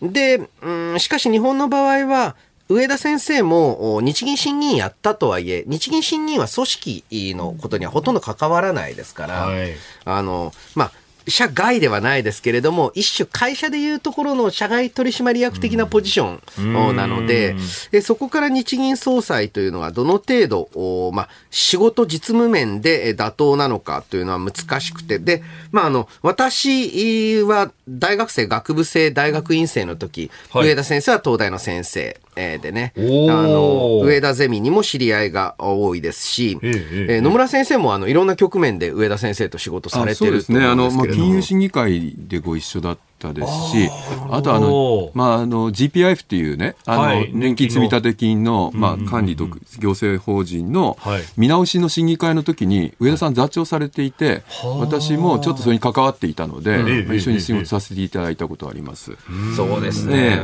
[0.00, 0.08] 生。
[0.08, 2.34] で、うん、しかし日本の場合は、
[2.72, 7.04] 上田先生も日銀審議員やったとはいえ、日銀審議員は組織
[7.36, 9.72] のことにはほとんど関わらないですから、はい、
[10.04, 10.92] あの、まあ、
[11.28, 17.54] 社外ではないですけれども、一種会社でいうところの社外取締役的なポジションなので、
[17.90, 32.18] でそこから日銀総裁というのはどの程度、まあ、仕事実務面で妥当なのかというのは難しくて、で、まあ、あの、私は大学生、学部生、大学院生の時、はい、上田先生は東大の先生。
[32.34, 43.90] えー、でね、あの、上田ゼミにも知り合いが多いですし、えー、えー、野村先生もあのいろんな局面で上田先生と仕事されてるそうですね、あの、まあ、金融審議会でご一緒だったですし、
[44.30, 49.46] あとあの、まあ、あの GPIF っていうね、あの、はい、年金積立金の、まあ、管理と
[49.78, 50.96] 行政法人の
[51.36, 54.42] 見直しの審議会の時に、上田さん座長されていて、
[54.80, 59.12] 私もちょっとそれに関わっていたので、一緒に仕事させていただいたことはあります。
[59.56, 60.40] そうですね。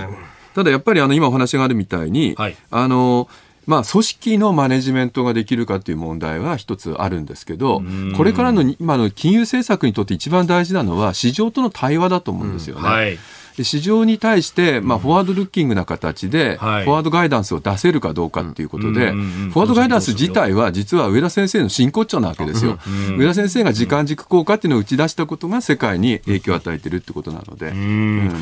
[0.54, 3.28] ただやっぱりあの今お話があるみたいに、はい、あの
[3.68, 7.82] まあ、組織のマネジメントができるかという問題は一つあるんですけど、
[8.16, 12.80] これからの今の金融政策にとって一番大事なのは、市場との対話だと思うんですよね。
[12.80, 13.18] うんはい
[13.64, 22.78] 市場に対して、まあ、フォワードルッキングな形で、フォワードガイダンスを出せるかどうかっていうことで、フォワードガイダンス自体は、実は上田先生の真骨頂なわけですよ。
[23.18, 27.72] 上田先生が時間軸効果っていうのを打ち出したことが世界に影響を与えてるってことなので。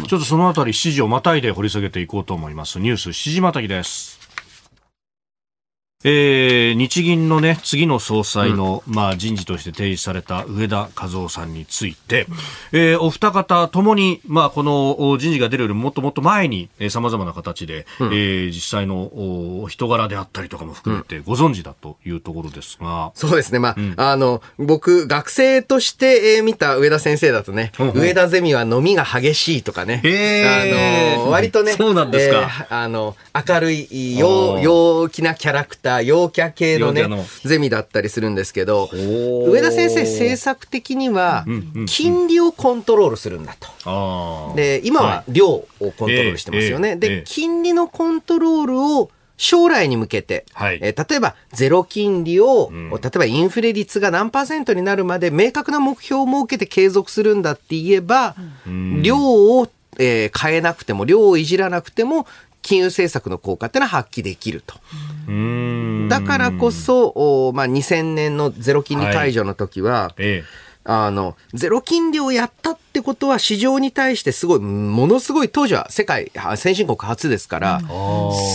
[0.06, 2.78] ちょっとそのあたり、7時をまたいで掘り下げていこうと思います。
[2.78, 4.25] ニュース7時またぎです。
[6.04, 12.26] えー、日銀のね、次の総裁の、うん、まあ、人事として提示された上田和夫さんについて、
[12.72, 23.12] えー、お二方ともに、まあ、この人事が出るよりももっともっと前に、えー、様々な形で、うん、えー、実際のお人柄であったりとかも含めてご存知だというところですが。
[23.14, 23.58] そうですね。
[23.58, 27.92] まあ、うん、あの、僕、学生として、えー、見た上田先生だとね、うんう。
[27.94, 32.66] ん、上田ゼミは飲みが激しいとかね、あの、割とね、そうなんですか。
[32.70, 33.16] えー、あの、
[33.48, 37.06] 明るい、陽、陽気なキャラクター、た陽キャ系のね、
[37.44, 41.44] ゼミだったりするんですけど、上田先生政策的には、
[41.86, 44.54] 金利をコントロールするんだと。
[44.56, 46.96] で、今は量をコントロールしてますよね。
[46.96, 58.34] で、金利のコントロールを将来に向けて、はい、えー、例えばゼロ金利を、うん、例えばインフレ率が何パーセントになるまで明確な目標を設けて継続するんだって言えば、
[58.66, 59.68] うん、量を、
[59.98, 62.26] えー、変えなくても、量をいじらなくても、
[62.66, 64.74] 金融政策の効果っていうのは発揮できると。
[66.08, 70.44] だからこそ、まあ、2000年のゼロ金利解除の時は、はいええ、
[70.82, 77.80] あの、ゼロ金利をやったってことは市場に対してすごい、ものすごい、当時は世界先進国初ですから、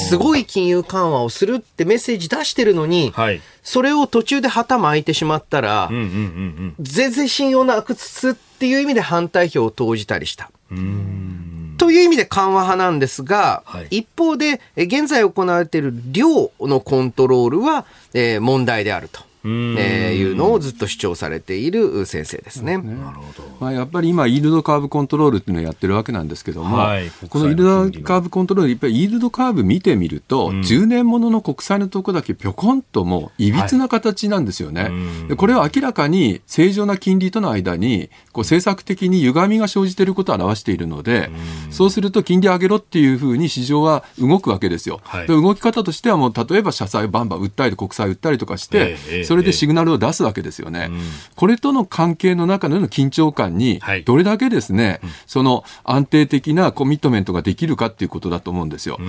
[0.10, 5.89] すごい金融緩和をするってメッセージ出してるのに、はい、それを途中で旗巻いてしまったら、
[6.82, 10.52] 全然信用なくすっていう意味で反対票を投じたりした。
[11.82, 19.31] という意味で緩和派なんですが、はい、一方で、現在行われている量のコントロールは、えー、問題であると。
[19.44, 22.78] えー、いうのをずっと主張されている先生ですね。
[22.78, 23.48] ねなるほど。
[23.60, 34.84] まあ、やっぱり今、イールドカーブコントロールっていうのをやってるわけなんですけども、はい、このイールドカーブコントロール、やっぱりイールドカーブ見てみると、うん、10年ものの国債のとこだけぴょこんともういびつな形なんですよね。
[34.84, 34.90] は
[35.34, 41.30] い、これは明らかに正常な金利との間に、こう政策的に歪みが生じていることを表しているので、
[41.70, 45.00] うそうすると金利上げろっていうふうに市場は動くわけですよ。
[45.04, 50.88] はい、動き方としてはもう例えば社債をバンバン売ったり国債売ったりとかして、えー、それでシグナルを出すわけですよね。
[50.89, 51.00] うん、
[51.38, 59.00] これとの関係の中での緊張感に、どれだけですね、はい、その安定的なコミットメントができるかっていうことだと思うんですよ。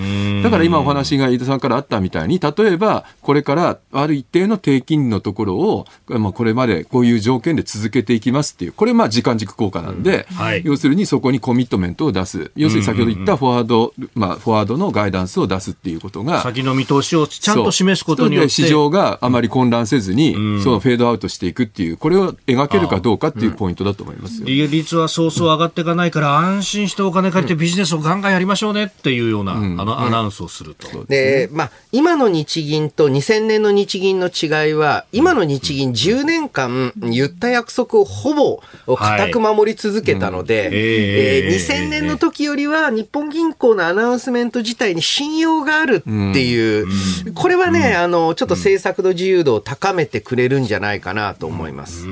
[0.45, 12.53] だから今お話が飯田さんからあったみたいに、例えばこれからある一定の低金利のところを、まあ、これまでこういう条件で続けていきますっていう、これまあ時間軸効果なんで、うんはい、要するにそこにコミットメントを出す。
[12.55, 16.43] 要するに先ほど言ったフォワード、まあ、フォワードのガイダンスを出すっていうことが。
[16.43, 18.51] 先の見通しをちゃんと示すことによって。
[18.53, 31.05] 市場があまり混乱せずずに、そのフェードアウトしていくっていう、これを描けるかどうかっていうポイントだと思います利率はそうそう上がっていかないから、安心してお金借りてビジネスをガンガンやりましょうねっていうような、あのアナウンスをすると。
[31.07, 40.71] で、まあ、今の日銀と2000年の日銀の違いは、今の日銀10年間言った約束をほぼ固く守り続けたので、はい。
[40.75, 46.87] えー、2000年の時よりは日本銀行のアナウンスメント自体に信用があるっていう、
[47.35, 52.07] これはね、あの、ちょっと政策の自由度を高めてくれるんじゃないかなと思います。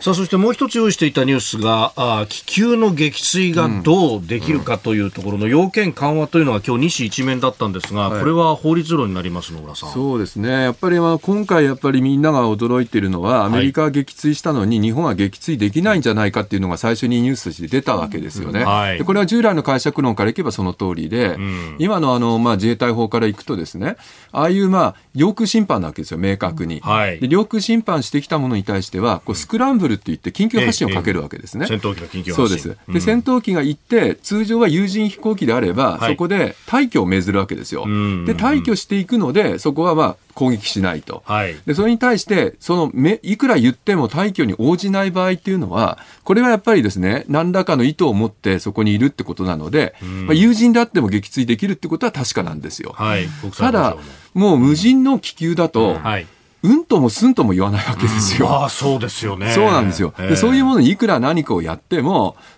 [0.00, 9.92] さあ、そしてもう一つ用意していたニュースが、あ気球の撃墜がどうできるかというところの要件緩和というのが今日西一面だったんですが、これは法律論になります野村さん。
[9.92, 10.48] そうですね。
[10.48, 18.64] やっぱりまあ今回やっぱりみんなが驚いているのは、アメリカが撃墜したのに日本は撃墜できないんじゃないかっていうのが最初にニュースとして出たわけですよね。
[18.64, 23.96] はい、でこれは従来の解釈論からいけばその通りで、うん、今のあの、まあ、自衛隊法からいくとですね、
[24.32, 26.80] ああいうまあ領空侵犯なわけですよ、明確に。
[26.80, 31.66] はい、で領空侵犯してきたものに対しては、こうスクランブルって言って緊急発進をかけるわけですね。
[31.66, 32.34] 戦闘機の緊急発進。
[32.34, 32.92] そうです。
[32.92, 37.84] で、戦闘機が行って、通常は有人飛行機であれば、そこで退去を命ずるわけですよ。
[37.84, 41.22] で、退去していくので、そこはまあ、攻撃しないと。
[41.26, 49.94] はい、で、それに対して、そのめ、いくら言っても退去に応じない場合っていうのは、これはやっぱりですね、何らかの意図を持ってそこにいるってことなので、
[50.26, 52.92] まあ、友人であっても撃墜できるってことは確かなんですよ。
[52.96, 53.96] はい、ただ、
[54.34, 56.26] もう無人の気球だと、はい
[56.64, 58.48] うんともすんとも言わないわけですよ。
[58.48, 59.52] ああ、そうですよね。
[59.52, 60.14] そうなんですよ。
[60.16, 62.53] でそういうものにいくら何かをやっても、うん、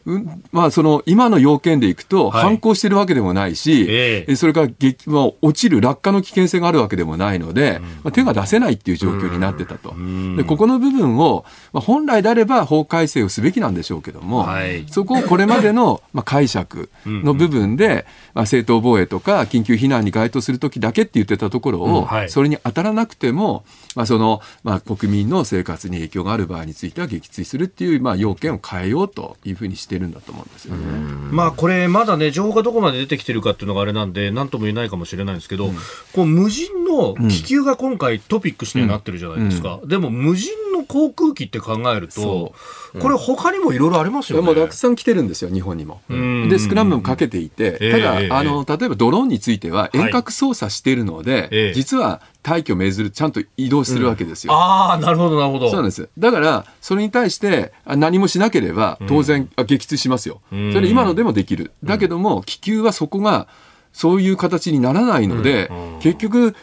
[0.52, 4.68] まあ、その、今の要件でいくと、反抗してるわけでもないし、はい、それから、
[5.06, 9.94] まあ、落ちる落下の危険性があるわけでもないので、まあ、手が出せないっていう状況になってたと。
[10.36, 30.86] で、ここの部分を、まあ、本来であれば法改正をすべきなんでしょうけども、はい、そこをこれまでの、 まあ、解釈の部分で、まあ、正当防衛とか緊急避難に該当するときだけって言ってたところを、はい、それに当たらなくても、まあ、その、まあ、国民の生活に影響がある場合については撃墜するっていう、まあ、要件を変えようというふうにしてるんだと思うんですよね。
[31.30, 35.74] まあ、これ、まだね、情報がどこまで出てきてるかっていうのがあれなんで、なんとも言えないかもしれないんですけど、うん、
[36.12, 39.74] こう無人の気球が今回トピックスになってるじゃないですか。
[39.74, 39.82] うん。
[39.82, 42.54] うん、でも、無人の航空機って考えると、
[43.00, 44.46] これ他にもいろいろありますよね。
[44.46, 46.00] もうたくさん来てるんですよ、日本にも。
[46.08, 54.52] で、スクランブルもかけていて、ただ、あの、例えばドローンについては遠隔操作しているので、実は退去を命ずる、ちゃんと移動するわけですよ。
[54.52, 55.68] うん、ああ、なるほど、なるほど。
[55.68, 56.08] そうなんです。
[56.16, 60.40] だから、それに対して何もしなければ、当然、うん、撃墜しますよ。
[60.50, 61.72] それ今のでもできる。
[61.82, 63.48] だけども、気球はそこが、
[63.92, 66.54] そういう形にならないので、結局、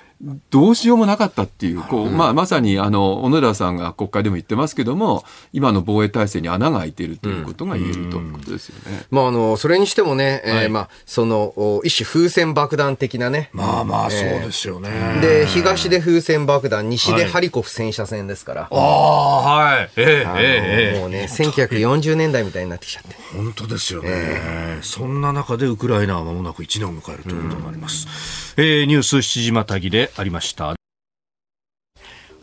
[0.49, 9.05] どうしようもなかったっていう、こう、まあ、まさに、あの、小野寺さんが国会でも言ってますけども、今の防衛体制に穴が開いているということが言えるということですよね。
[9.11, 13.49] まあ、あの、それにしてもね、えー、まあ、その、一種風船爆弾的なね。
[13.51, 14.89] まあまあ、そうですよね。
[15.22, 18.68] で、東で風船爆弾、西でハリコフ戦車戦ですから。
[18.72, 19.89] ああ、はい。
[19.97, 23.23] ええええもうね、1940年代みたいになってきちゃって。
[23.36, 24.80] 本当ですよね。
[24.82, 28.54] そんな中でウクライナは間もなく1年を迎えるということになります。
[28.56, 30.76] えー、ニュース7時またぎでありました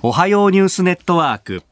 [0.03, 1.63] おはようニュースネットワーク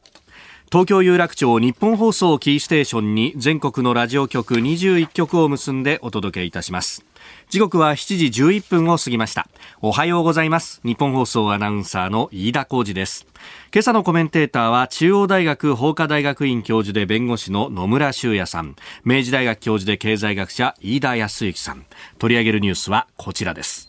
[0.71, 7.03] 東京有楽町日本放送キーステーションに全国のラジオ局21局を結んでお届けいたします。
[7.49, 9.47] 時刻は7時11分を過ぎました。
[9.81, 10.79] おはようございます。
[10.85, 13.25] 日本放送アナウンサーの飯田浩二です。
[13.73, 18.75] 今朝のコメンテーターは中央大学法科大学院教授で弁護士の野村修也さん。
[19.03, 21.87] 明治大学教授で経済学者飯田康之さん。
[22.19, 23.88] 取り上げるニュースはこちらです。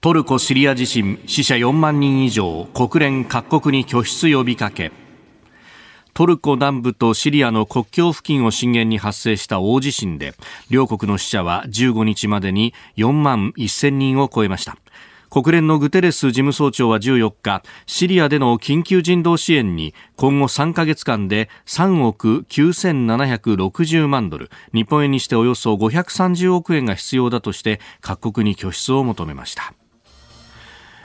[0.00, 4.92] トルコ・シリア地震死者4万人以上国連各国に拠出呼びかけ。
[6.14, 10.34] トルコ南部とシリアの国境付近を震源に発生した大地震で
[10.70, 14.76] 両国の死者は15日までに4万1000人を超えました。
[15.30, 29.74] 国連のグテレス事務総長は14日シリアでの緊急人道支援に今後3ヶ月間で3億9760万ドル日本円にしておよそ530億円が必要だとして各国に拠出を求めました。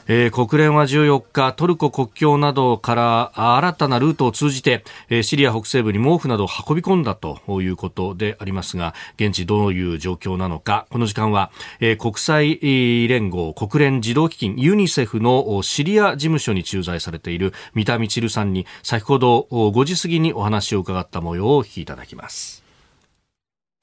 [0.08, 12.60] えー、国連は14日トルコ国境などから新たなルートを通じて、えー、シリア北西部に毛布などを運び込んだということでありますが現地どういう状況なのかこの時間は、えー、国際
[13.08, 22.64] 連合国連児童基金ユニセフのシリア事務所に駐在されている三田充さんに先ほど5時過ぎにお話を伺った模様をお聞きいただきます。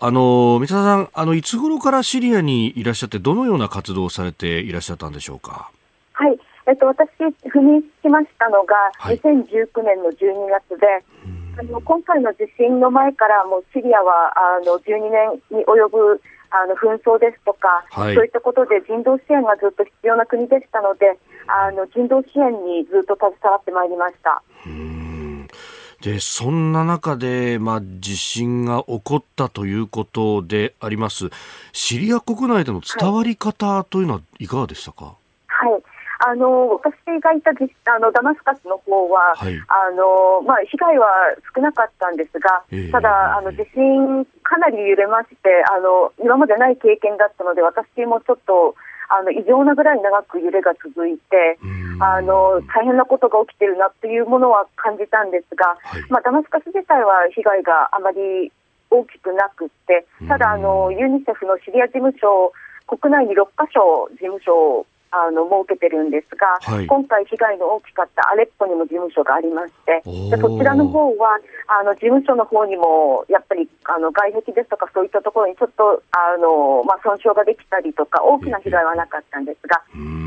[0.02, 5.70] あの三田さんあのいつ頃からシリアにいらっしゃってどのような活動をされていらっしゃったんでしょうか？
[6.70, 7.10] はい、えっと、私、
[7.50, 10.86] 赴任しましたのが、2019年の12月で、
[11.58, 24.42] あの今回の地震の前からもうシリアはあの12年に及ぶあの紛争ですとか、はい、そういったことで人道支援がずっと必要な国でしたので、あの人道支援にずっと携わってまいりました。
[26.00, 31.28] でそんな中で、まあ、地震が起こったということであります。
[31.72, 35.16] シリア国内での伝わり方というのはいかがでしたか、
[35.46, 35.82] はい、
[36.20, 41.06] あの私がいたあのダマスカスの方は、はい、あのまあ、被害は
[41.54, 48.74] 少なかったんですが、えー、ただあの、地震、かなり揺れましてあの、今までない経験だったので、私もちょっと
[49.08, 51.58] あの異常なぐらい長く揺れが続いて、
[52.00, 58.52] あの大変なことが起きているなというものは感じたんですが、はい、まあ、ダマスカス自体は被害があまり
[58.90, 62.52] 大きくなくて、ただあの、ユニセフのシリア事務所、
[62.86, 79.82] 国内に6カ所事務所あの設けてるんですが、はい、今回、被害の大きかったアレッポにも事務所がありまして、でそちらの方はあの事務所の方にもやっぱりあの外壁ですとか、そういったところにちょっとあの、まあ、損傷ができたりとか、大きな被害はなかったんですが。
[79.94, 80.20] えー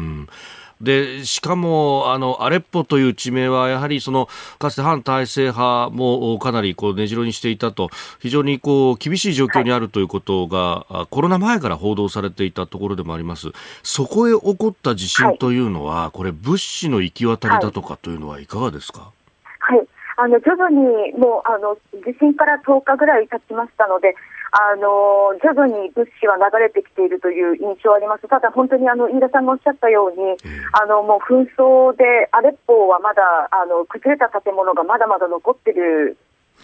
[0.84, 4.27] でしかもあのアレッポという地名はやはりその
[4.59, 13.51] かつて反体制派もかなりこう根城にしていたと非常にこう厳しい状況にあるということが、はい、コロナ前から報道されていたところでもあります。
[13.81, 19.11] そこへ起こった地震というのは、はい、これ物資の行き渡りだとかというのはいかがですか、
[19.59, 20.77] はい、あの徐々に
[21.17, 24.15] もうあの地震から10日ぐらい経ちましたので
[24.54, 30.38] あの徐々に物資は流れてきているという印象はあります、ただ本当にあの飯田さんがおっしゃったように、
[30.74, 36.18] あのもう紛争でアレッポはまだあの崩れた建物がまだまだ残っている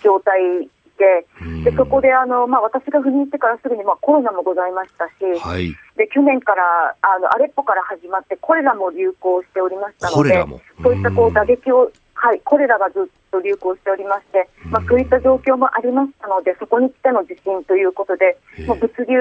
[0.03, 0.69] 状態
[0.99, 1.25] で、
[1.63, 10.45] でそこであの、まあ、私が赴任してからすぐに、まあ、コロナもございましたし、はい、で去年からあのアレッポから始まって、コレラも流行しておりましたので、
[10.83, 19.15] そういったこう打撃をはい、コレラがずっと流行しておりまして、まあ、そういった状況もありましたので、そこに来ての地震ということで、もう物流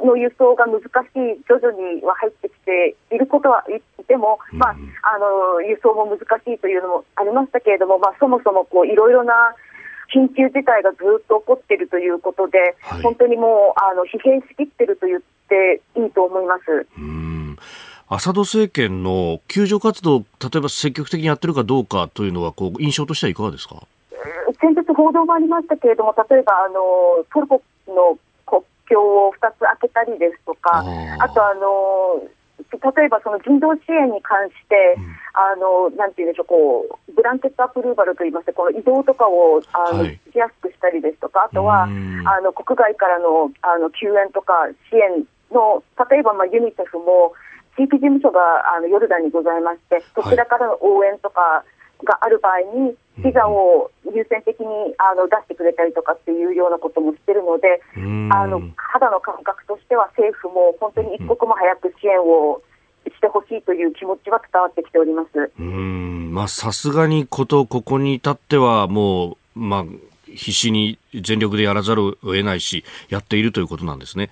[0.00, 4.76] の輸送が難しい、徐々には入ってきていることはいても、まあ、
[5.14, 9.54] あの輸送も難しいというのもありましたけれども、まあ、そもそもこういろいろな
[10.12, 16.86] 緊急事態がずっと起こっているということで、はい、本当にもうあの疲弊しきっていると言っていいと思います。
[18.10, 20.24] アサド政権の救助活動、例
[20.56, 23.82] えば積極的にやってるかどうかというのは、こう印象としてはいかがですか？
[24.60, 30.82] 先日報道もありましたけれども、例えばあのトルコの国境を2つ開けたりですとか、
[31.20, 32.22] あとあの
[32.72, 41.88] 例えばその人道支援に関して、うん、あのなんていうんでしょうこう、ブランケットアプルーバルといいまして、この移動とかをあの、はい、しやすくしたりですとか、あとはあ
[42.40, 47.34] の国外からのあの救援とか支援の、例えばまあユニセフも、
[47.78, 51.62] 地域事務所があのヨルダンにございまして、そちらからの応援とか
[52.02, 54.66] がある場合に、ビザを優先的に
[54.98, 57.80] あの出してくれたりとかっていうようなこともしてるので、
[58.34, 62.60] あの肌の感覚としては政府も本当に一刻も早く支援を
[63.06, 65.52] してほしいという気持ちは伝わってきております。
[65.58, 66.32] うん。
[66.32, 69.84] まあさすがにことここに至ってはもうまあ
[70.26, 74.30] 必死に全力でやらざるを得ないしやっているということなんですね。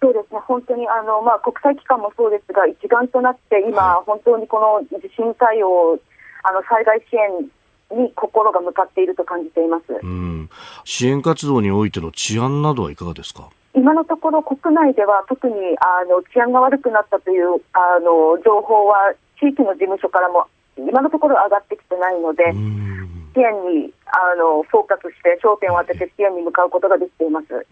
[0.00, 6.00] そうですね、本当にあの、まあ、国際機関もそうですが、一丸となって今、はい、本当にこの地震対応、
[6.42, 7.16] あの災害支
[7.92, 9.84] 援に心が向かっていると感じています。
[10.02, 10.48] うん。
[10.84, 13.50] 支援活動においての治安などはいかがですか？
[13.74, 20.46] 今のところ国内では特にあの治安が悪くなったというあの情報は地域の事務所からも
[20.78, 23.52] 今のところ上がってきてないので、支援
[23.84, 27.66] にあのフォーカスして焦点を当てて支援に向かうことができています。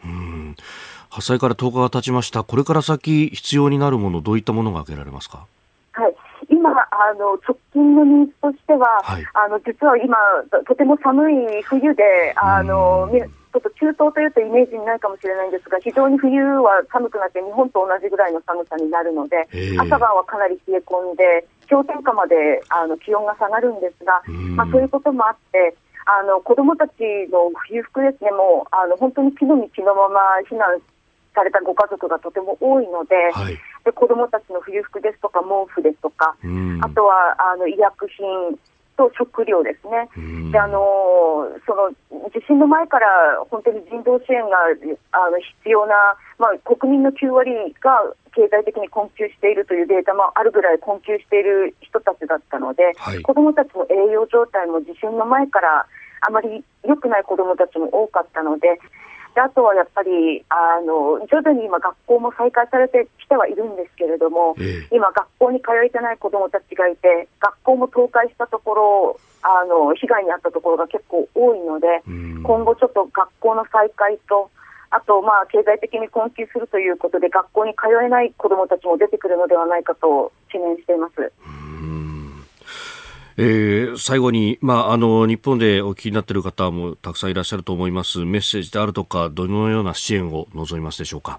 [1.16, 2.44] 発災から10日が経ちました。
[2.44, 5.46] これから先必要になるもの、どういったものが挙げられますか？
[5.92, 6.14] はい。
[6.50, 6.76] 今、あ
[7.14, 10.14] の、直近のニーズとしては、はい、あの、実は今、
[10.68, 19.48] とても寒い冬で、あの、ちょっと中東というとイメージにないかもしれないんですが、非常に冬は寒くなって日本と同じぐらいの寒さになるので、
[19.80, 24.20] 朝晩はかなり冷え込んで、氷点下まであの気温が下がるんですが、
[24.54, 26.92] まあ、そういうこともあって、あの子どもたち
[27.32, 30.78] の冬服ですね、もうあの本当に木の実のまま避難
[31.37, 36.34] されたご家族がとても多いので、はい、で子どもたちの冬服ですとか毛布ですとか、
[36.80, 38.57] あとはあの医薬品
[38.97, 40.09] と食料ですね、
[40.51, 41.93] であのその
[42.32, 43.07] 地震の前から
[43.51, 44.57] 本当に人道支援が
[45.12, 47.93] あの必要な、まあ、国民の9割が
[48.32, 55.87] 経済的に困窮しているというデータもあるぐらい困窮している人たちだったので、はい、子どもたちの栄養状態も地震の前から
[56.26, 58.80] あまり良くない子どもたちも多かったので、
[59.37, 71.87] であとはやっぱりあの徐々に今、学校も再開されてきてはいるんですけれども、え今、学校に通えてない子どもたちがいて、学校も倒壊したところあの、被害に遭ったところが結構多いので、
[72.43, 74.51] 今後、ちょっと学校の再開と、
[74.89, 81.30] あと、まあ、経済的に困窮するということで、学校に通えない子どもたちも出てくるのではないかと懸念しています。
[83.39, 88.24] えー、最後に、まあ、あの日本でお聞きになっている方もたくさんいらっしゃると思います。
[88.24, 91.39] メッセージであるとかどのような支援を望みますでしょうか？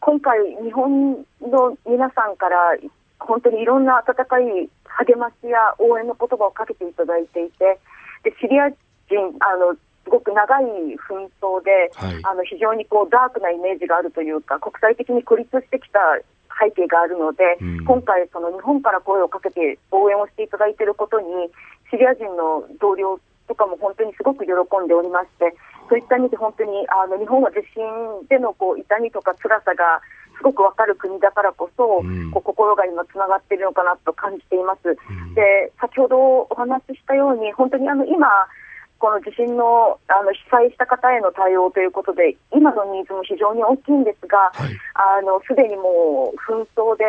[0.00, 2.56] 今回、日本の皆さんから
[3.20, 7.78] 本当にいろんな温かい励ましや応援の言葉をかけていただいていて
[8.24, 8.76] でシリア人
[9.38, 9.74] あの
[10.04, 10.64] すごく長い
[11.08, 15.98] 紛争で、はい、あの非常にこうダークなイメージがあるというか国際的に孤立してきた
[16.58, 21.26] 背景があるので、うん、今回、その日本から声をかけて応援をしていただいていることに
[21.90, 25.54] シリア人の同僚とかも本当にすごく喜んでおりまして
[25.88, 30.02] そういった意味で本当にあの日本は地震でのこう痛みとか辛さが
[30.36, 34.88] すごく分かる国だからこそ、うん、こう心が今つながっているのかなと感じています。
[34.88, 38.26] うん、で先ほどお話ししたように本当にあの今
[38.98, 47.04] この地震のあの被災した方への対応ということで、今のニーズも非常に大きいんですが、はい、あのすでにもう紛争で、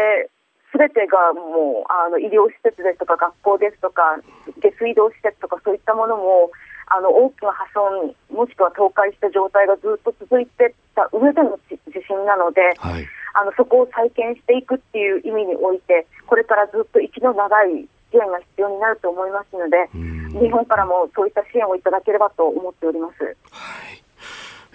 [0.72, 4.20] すべてがもうあの医療施設ですとか学校ですとか
[4.60, 6.52] 下水道施設とかそういったものも
[6.88, 19.90] あの大きな破損もしくは倒壊した状態がずっと続いてた上での地震なので、はい、あのそこを再建していくっていう意味においてこれからずっと息の長い支援が必要になると思いますので、
[20.40, 23.24] 日本からもそういった支援をいただければと思っております。
[23.24, 23.30] は
[23.92, 24.04] い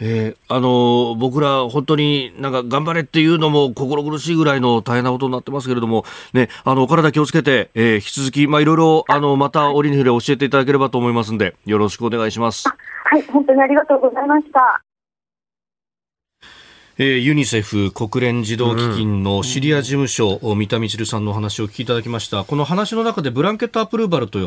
[0.04, 12.68] えー、あの僕ら本当になんか頑張れっていうのも心苦しいぐらいの大変なことになってますけれども、ね、あのお体気をつけて、えー、引き続き、まあ、いろいろあのまた折に触れ教えていただければと思いますのでよろしくお願いします。
[12.68, 14.82] はい、本当にありがとうございました。
[17.02, 22.44] えー、ユニセフ国連児童基金のシリア事務所、うん、三田充さんのお話を聞きいただきました。
[22.44, 24.46] この話の中でブランケットアプルーバルという、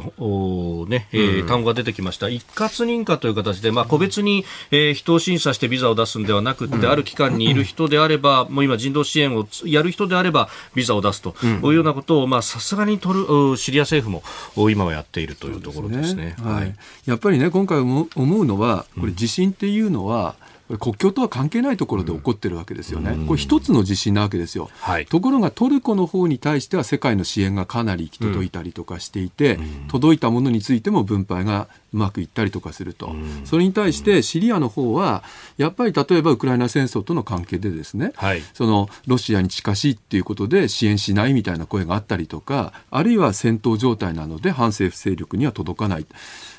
[0.87, 2.29] ねえー、単語が出てきました。
[2.29, 14.23] 一括認可という形で、まあ、個別に、えー、人を審査してビザを出すんではなくて、うん、ある期間にいる人であればもう今人道支援をやる人であればビザを出すというようなことをさすがに取るシリア政府
[14.55, 16.37] も今はやっているというところですね。
[16.37, 16.49] すね。
[16.49, 16.73] はい、
[17.05, 20.35] やっぱりね今回思うのはこれ地震っていうのは、
[20.67, 35.23] 国境とは関係ないところで起こってるわけですよね、うん、これ一つの地震なわけですよ、はい、ところがトルコの方に対しては世界の支援がかなり行き届いたりとかしていて、うん、届いたものについても分配がうまくいったりとかすると、うん、それに対してシリアの方は
[35.57, 46.05] やっぱり例えばウクライナ戦争との関係でですね、はい、そのロシアに近しいっていうことで支援しないみたいな声があったりとかあるいは戦闘状態なので反政府勢力には届かない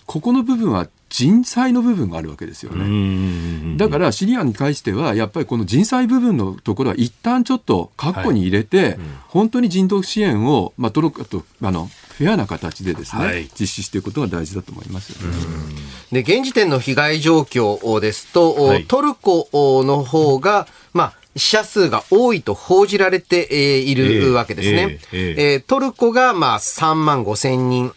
[0.06, 3.76] ここの部分は人災の部分があるわけですよね。
[3.76, 11.88] だからシリアに対してはやっぱりこの人災部分のところは一旦ちょっと括弧に入れて、はいうん、本当に人道支援を、まあ、トルコとあの
[12.18, 15.36] フェアな形でですね、はい、実施していくことが大事だと思いますよね。
[16.12, 19.48] で現時点の被害状況ですと、はい、トルコ
[19.84, 24.98] の方が、まあ死者数が多いと報じられているわけですね。
[25.12, 27.92] えーえーえー、トルコがまあ3万5千人、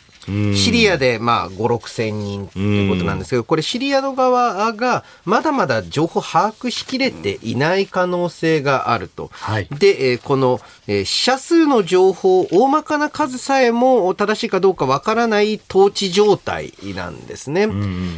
[0.55, 9.29] シリアでまあ5、6千人ということなんですけど、これシリアの側がまだまだ情報把握しきれていない可能性があると。
[9.33, 17.67] はい、で、この死者数の情報、大まかな数さえも正しいかどうかわからない統治状態なんですね。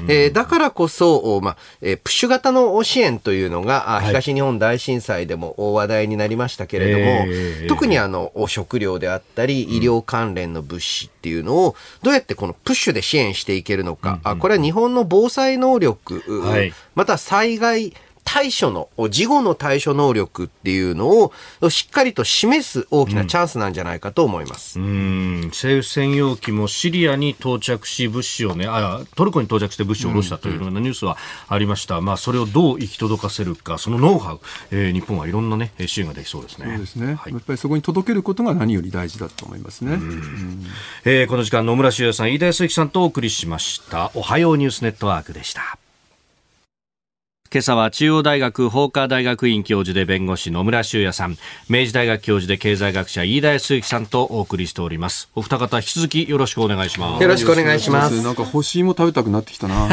[0.07, 17.93] えだからこそ、まあ、プッシュ型の支援というのが、東日本大震災でも話題になりましたけれども、えー、特にあの食料であったり医療関連の物資っていうのをどうやってこのプッシュで支援していけるのか、うんうん、これは日本の防災能力、はい、また災害
[18.24, 24.80] 対処の、事後の対処能力っていうのをしっかりと示す大きなチャンスなんじゃないかと思います。
[24.80, 31.17] うん、政府専用機もシリアに到着し、物資をね、あ、トルコに到着して物資を下ろしたというようなニュースは
[31.47, 32.01] ありました。
[32.01, 34.39] まあ、それをどう行き届かせるか、そのノウハウ、
[34.72, 36.67] えー、日本はいろんなね、支援ができそうですね。
[36.67, 37.15] そうですね。
[37.15, 39.99] はい、やっぱりそこに届けることが何より大事だと思いますね。
[41.05, 44.11] えー、この時間、野村修也さん、飯田康之さんとお送りしました。
[44.13, 45.80] おはようニュースネットワークでした。
[47.54, 51.38] 今朝は中央大学法科大学院教授で弁護士野村修也さん、
[51.68, 55.30] 明治大学教授で経済学者飯田康之さんとお送りしております。
[55.36, 57.22] お二方引き続きよろしくお願いします。
[57.22, 58.22] よろしくお願いします。
[58.22, 59.89] なんか干し芋食べたくなってきたな。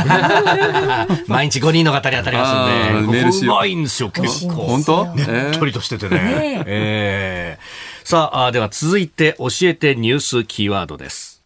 [1.26, 3.56] 毎日5人の方に当たりますんで、メールしよう。
[3.56, 4.54] うまいんですよ、結構。
[4.54, 5.06] 本当？
[5.16, 6.62] ねっとりとしててね。
[6.64, 11.42] えー、さあ、では続いて教えてニュースキーワードです。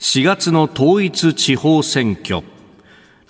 [0.00, 2.42] 4月の統一地方選挙。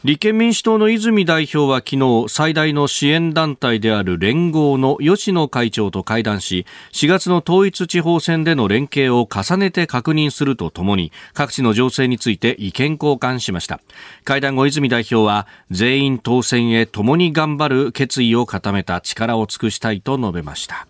[0.05, 13.79] 立憲民主党の泉代表は昨日最大の支援団体である連合の吉野会長と会談し4月の統一地方選での連携を重ねて確認するとともに各地の情勢について意見交換しました。
[14.25, 20.89] 会談後泉代表は全員当選へ共に頑張る決意を固めた力を尽くしたいと述べました。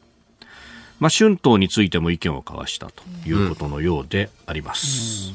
[1.02, 5.32] まあ、春闘についても意見を交わしたということのようであります。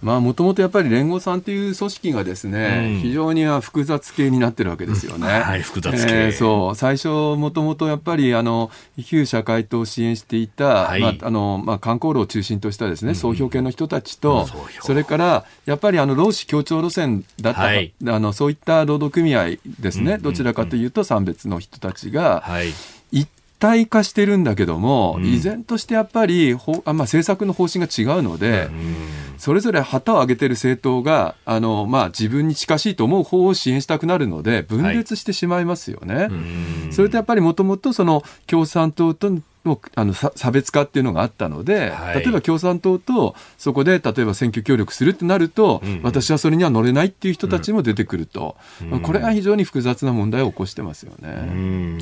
[0.00, 5.26] まあ、もともとやっぱり連合さんという組織がですね、うん、非常には複雑系になってるわけですよね。
[5.42, 6.12] はい、複雑系。
[6.12, 6.76] えー、そう。
[6.76, 8.70] 最初、もともとやっぱり、あの、
[9.04, 22.68] 旧社会党を支援していた、はい、まあ、あの、まあ、観光路を中心としたですね、総評系の人たちと、うん、それから、やっぱり、あの、労使協調路線だった、はい、あの、そういった労働組合ですね、どちらかというと、三別の人たちが、はい、
[23.58, 28.96] 体化してるんだけども、うん、依然としてやっぱりほあ、まあ、政策の方針が違うので、うん、
[29.38, 36.14] それぞれ旗を上げてる政党があの、まあ、自分に近しいと思う方を支援したくなるので分裂してしまいますよね。
[36.14, 37.92] はい、それとやっぱりもともと
[38.46, 39.30] 共産党と
[39.68, 45.98] のあの差別化っていうのがあったので、はい、例えば共産党とそこで例えば選挙協力するってなると、うん。
[45.98, 51.98] うん、私はそれには乗れないっていう人たちも出てくると、うん、これは非常に複雑な問題を起こしてますよね。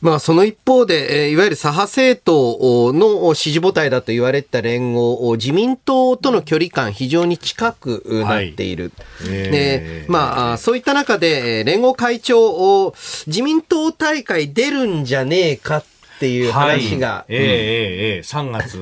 [0.00, 8.92] まあ、その一方で、えー、いわゆる左派政党の支持母体だと言われた連合、自民党との距離感、非常に近くなっている。
[9.20, 12.94] はい、でまあ、そういった中で、連合会長、
[13.26, 17.08] 自民党大会出るんじゃねえかっていう話が。
[17.08, 18.76] はい、ええー、ええー、3月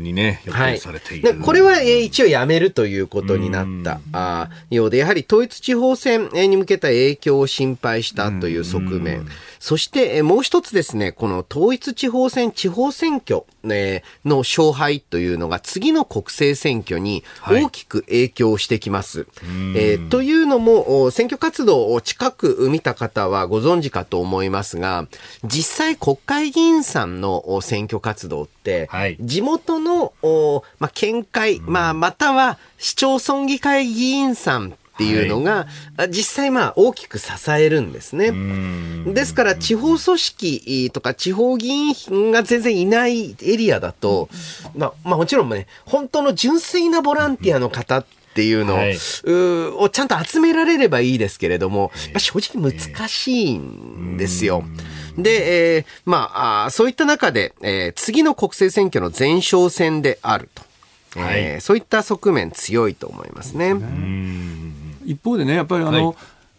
[0.00, 1.30] にね、予定されている。
[1.30, 9.26] はい、これは、えー、一応やめるということになったあようで、やはり統一地方選に向けた影響を心配したという側面。
[9.64, 19.20] そして、もう一つですね、この統一地方選、地方選挙、の勝敗というのが次の国政選挙に大きく影響してきます。
[19.20, 19.26] はい、
[19.74, 25.06] えー、というのも、選挙活動を近く見た方はご存知かと思いますが、
[25.44, 30.12] 実際国会議員さんの選挙活動って、はい、地元の、
[30.78, 35.66] まあ、県会、まあ、または市町村議会議員さんっていうのが、
[35.96, 38.32] はい、実際まあ大きく支えるんですね。
[39.12, 44.28] ですから地方組織とか地方議員が全然いないエリアだと、
[44.76, 54.62] まあ、まあもちろんね、本当の純粋なボランティアの方っていうのをはい、うをちゃんと集められればいいですけれども、まあ、正直難しいんですよ。
[55.18, 60.62] で、えー、まあそういった中で、えー、次の国政選挙の前哨戦であると。
[61.20, 63.74] はい、えー、そういった側面強いと思いますね。
[65.04, 66.16] 一方でね、やっぱりあの、はい。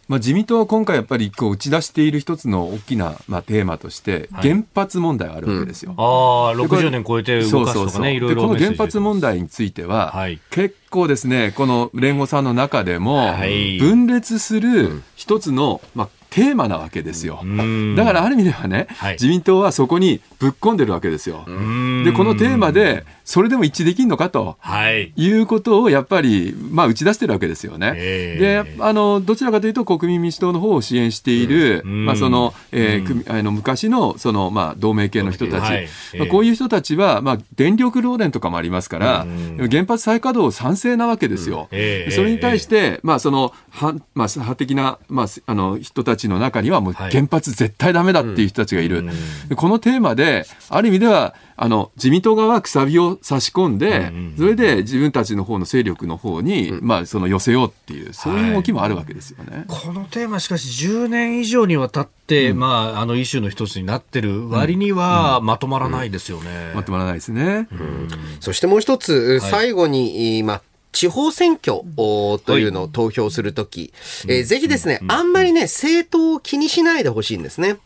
[0.08, 5.94] まあ、自民党は今回やっぱりこう打ち出している一つの大きな、まあ、テーマとして原発問題があるわけですよ。
[5.96, 13.34] はいうん、ああ60年超えて動かすとかねいろいろこの原発問題については、はい、結構ですねこの連合さんの中でも
[13.80, 17.40] 分裂する一つの、まあ、テーマなわけですよ。
[17.96, 21.44] だからある意味ではね、はい、自民党はそこにぶっ込んでるわけですよ。
[21.46, 27.92] で、このテーマで、それでも一致できるのかと、はい、いうことをやっぱり、まあ、打ち出してるわけですよね。
[27.92, 35.88] で、あの、どちらかというと国民民主党の方を支援している、まあ、その、えー、あの昔の、その、まあ、同盟系の人たち、はい、
[36.20, 39.26] まあ、こういう人たちは、まあ、電力漏電とかもありますから、
[39.68, 41.66] 原発再稼働賛成なわけですよ。
[41.68, 41.76] そ
[42.22, 49.04] れに対して、まあ、その、は、まあ、左派的な、まあ、あの、人たちの中には、もう原発絶対ダメだっていう人たちがいる。
[49.56, 66.72] このテーマで、ある意味では、あの自民党側はくさびを差し込んで、それで自分たちの方の勢力の方に、まあ、その寄せようっていう、そういう動きもあるわけですよね、はい、このテーマ、しかし10年以上にわたって、うん、まあ、あのイシューの一つになってる割には、まとまらないですよね。
[66.74, 67.68] まとまらないですね。
[68.40, 70.62] そしてもう一つ、最後に、まあ、
[70.96, 71.82] 地方選挙
[72.46, 73.92] というのを投票するとき、
[74.26, 77.76] はい、えー、ぜひですね、あんまりね、政党を気にしないでほしいんですね。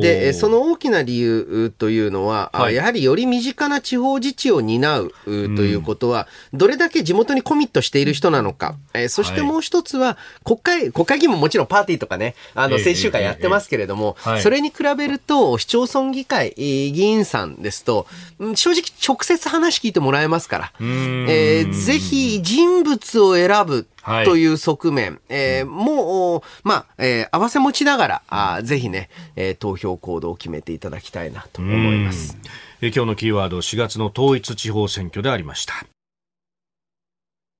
[0.00, 18.08] で、その大きな理由というのは、はい、やはりより身近な地方自治を担うということは、どれだけ地元にコミットしている人なのか、えー、そしてもう一つは、国会、国会議員ももちろんパーティーとかね、あの、先週会やってますけれども、それに比べると、市町村議会議員さんですと、
[18.56, 23.86] 正直直接話聞いてもらえますから、えー、ぜひきい人物を選ぶ
[24.24, 32.38] という側面、はい、えー、もう、まあ、えー、合わせ持ちながら、あぜひね、えー、投票行動を決めていただきたいなと思います。
[32.80, 35.95] え今日のキーワード、4月の統一地方選挙でありました。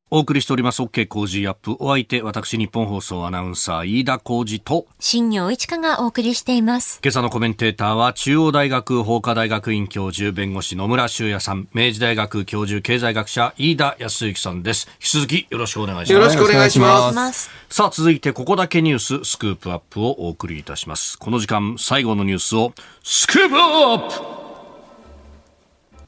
[0.09, 1.75] お送りしております OK 工事アップ。
[1.81, 7.01] お相手、私、日本放送アナウンサー、飯田工事と、新業一華がお送りしています。
[7.03, 14.87] 今朝のコメンテーターは、中央大学法科大学院教授、弁護士野村修也さん、明治大学教授、経済学者、飯田康之さんです。
[15.01, 16.13] 引き続きよろしくお願いします。
[16.13, 17.51] よろしくお願いします。
[17.69, 21.19] さあ、続いて、ここだけニュース、スクープアップをお送りいたします。
[21.19, 24.36] この時間、最後のニュースを、スクープアップ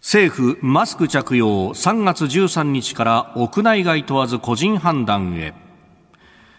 [0.00, 5.54] 政府マスク着用3月13日から屋内外問わず個人判断へ。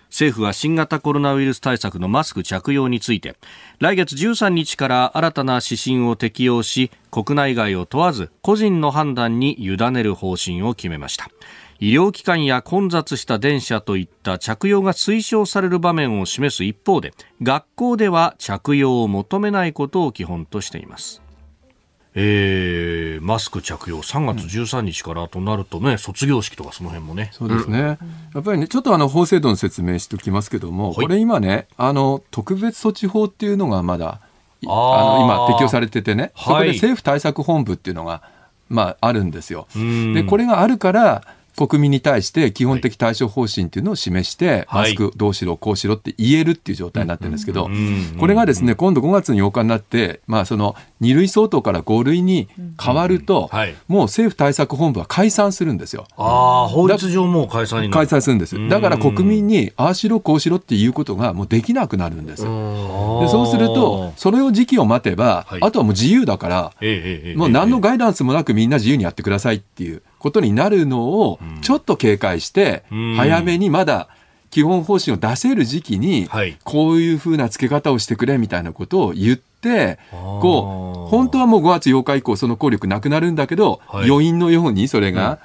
[0.10, 3.36] 政府は新型コロナウイルス対策のマスク着用について
[3.80, 11.30] 来月13日から新たな指針を適用し国内外を問わず個人の判断に委ねる方針を決めました。
[11.80, 21.22] 医療機関や混雑した電車といった着用が推奨される場面を示す一方で学校では着用を求めないことを基本としています。
[22.16, 27.30] えー、マスク着用3月13日からとなるとね、うん、卒業式とかその辺もね。
[27.34, 27.80] そうですね。
[27.80, 27.98] うん、や
[28.40, 34.22] っぱりね、ちょっとあの法制度の説明しておきますけども、はい、これ今ね、あの特別措置法っていうのがまだ
[34.66, 38.24] あの今適用されててね、そこで政府対策本部っていうのが、
[38.70, 39.68] まあ、あるんですよ。
[40.14, 41.24] でこれがあるから
[41.68, 47.70] 国民に対して基本的対処方針っていうのを示して、マスクどうしろ、こうしろって言えるっていう状態になってるんですけど、
[48.18, 52.48] これがですね、今度5月8日になって、まあ、その2類相当から5類に
[52.82, 53.50] 変わると、
[53.90, 56.08] もう政府対策本部は解散するんですよ。
[56.16, 58.56] ああ、法律上もう解散に解散するんです。
[58.70, 62.44] だから国民に、ああしろ、こうしろっていうことがもうできなくなるんです。
[62.44, 66.74] でそうすると、それを時期を待てば、あとはもう自由だから、
[67.36, 70.02] もう何のガイダンスもなくみんな自由にやってくださいっていう。
[70.20, 72.84] ことになるのをちょっと警戒して、
[73.16, 74.10] 早めにまだ
[74.52, 76.28] 基本方針を出せる時期に、
[76.64, 85.40] こういうふうな付け方をしてくれみたいなことを言って、こう、本当はもう5月8日以降その効力なくなるんだけど、余韻のようにそれが、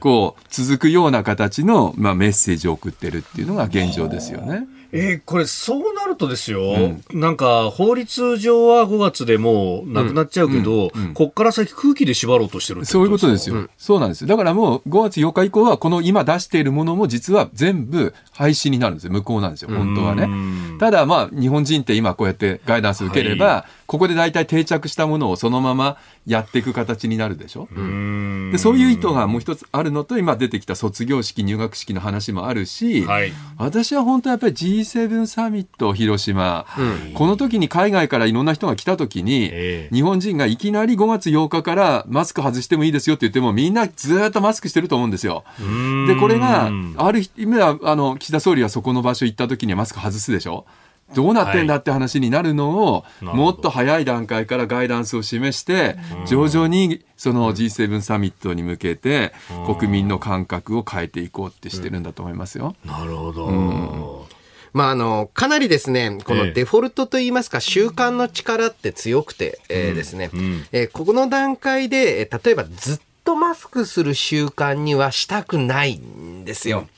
[0.00, 4.66] こう、続くような形の、まあ、メッセージを送ってるっていうのが現状ですよね。
[4.90, 11.04] えー、これ、そうなるとですよ、うん、なんか法律上は5月でもうなくなっちゃうけど、うん。
[11.08, 20.28] うん、こっから先、空気で縛ろうとしてるそういうことですよ、そうなんですだからもう5月8日以降は、この今出しているものも実は全部廃止になるんですよ、無効なんですよ、本当はね。
[20.78, 27.66] ただ、まあ、日本人って今、こうやってガイダンス受ければ、はい、ここで大体定着したものをそのままやっていく形になるでしょ？
[28.52, 45.44] でそういう意図がもう一つあるのと、今出てきた卒業式、入学式の話もあるし、はい、私は本当やっぱり G7 サミット広島、うん、この時に海外からいろんな人が来た時に、えー、日本人がいきなり5月8日からマスク外してもいいですよって言ってもみんなずっとマスクしてると思うんですよ。
[46.06, 50.66] でこれがある意味ではあの岸田総理はそこの場所行った時にはマスク外すでしょ？
[51.14, 55.96] どうなってんだって話になるのを、もっと早い段階からガイダンスを示して、
[56.26, 59.32] 徐々にその G7 サミットに向けて、
[59.78, 62.74] 国民の感覚を変えていこうってしてるんだと思いますよ。
[62.84, 63.46] なるほど。
[63.46, 64.38] うん。
[64.72, 70.30] まあ、あの、かなりですね、このデフォルトといいますか、習慣の力って強くて、えー、ですね、
[70.72, 76.88] えこの段階で、例えばずっとマスクする習慣にはしたくないんですよ。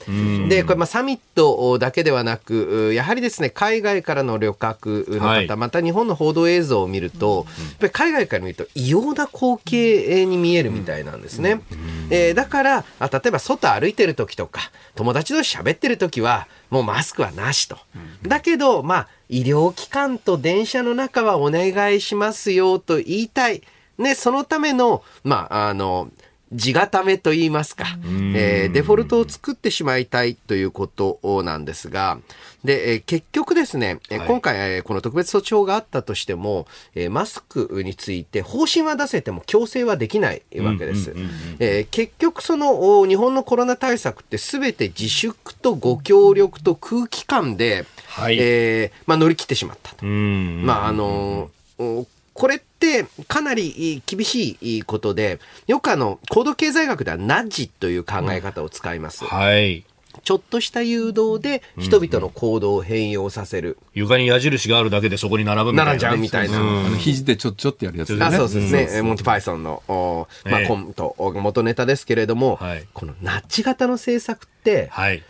[0.49, 11.63] で、これまあサミットだけではなく、やはりですね、海外からの旅客の方、はい、また日本の報道映像を見ると、やっぱり海外から見ると異様な光景に見えるみたいなんですね。
[12.11, 17.77] えー、だからあ、例えば外歩いてる時とか、友達同士喋ってる時は、もうマスクはなしと。
[18.23, 23.63] だけど、まあ、医療機関と電車の中はお願いしますよと言いたい。
[24.01, 26.11] ね、そのための、まあ、あの、
[26.53, 27.85] 地固めと言いますか、
[28.35, 32.19] えー、デフォルトを作ってしまいたいということなんですが、
[32.65, 41.15] で、えー、結局ですね、はい、今回、えー、この特別措置法があったとしても、えー、マスクについて方針は出せても強制はできないわけです。
[41.93, 50.05] 結局その日本のコロナ対策ってすべて自粛とご協力と空気感で、はい、えー、まあ、乗り切ってしまったと。
[50.05, 51.49] まああの
[52.41, 59.27] これってかなり厳しいことで、よくあの、高度経済学ではナッジという考え方を使います。
[59.27, 59.85] はい。
[60.25, 63.77] ちょっとした誘導で人々の行動を変容させる。
[63.93, 66.57] 床に矢印があるだけでそこに並ぶみたいな、並んじゃうみたいな。
[66.59, 68.27] あの肘でちょっちょってやるやつですね。
[68.27, 69.03] あそうですね。
[69.03, 69.83] モンティ・パイソンの、
[70.47, 75.23] まあ、コント、元ネタですけれども、はい、このナッジ型の政策って、はい、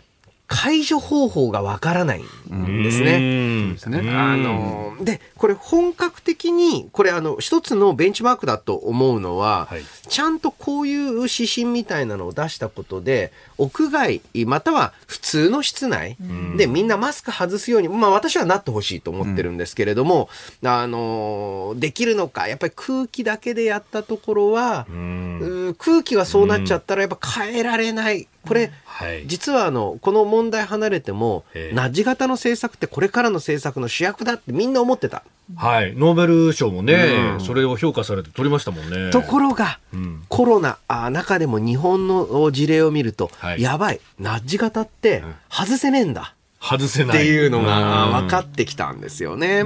[0.53, 3.77] 解除方法がわからないんですね。
[4.13, 16.17] あのでこれ本格的にこれあの一つのベンチマークだと思うのは、はい、ちゃんとこういう指針みたいなのを出したことで、屋外、または普通の室内
[16.57, 20.29] でみんなマスク外すように、まあ私はなってほしいと思ってるんですけれども、
[20.61, 28.27] うん、あの、できるのか、やっぱり空気だけでやったところは、うん、空気がそうなっちゃったらやっぱ変えられない。
[28.47, 35.23] これ、はい、実はあの、この問題離れても、ナッジ型の政策ってこれからの政策の主役だってみんな思ってた。
[35.55, 39.11] はい、ノーベル賞もね、うん、それを評価されて取りましたもんね。
[39.11, 46.35] ところが、うん、コロナあ中でも日本の事例を見ると、はい、やばい、ナッジ型って外せねえんだ。
[46.61, 47.17] 外せない。
[47.17, 49.65] っていうのが分かってきたんですよね。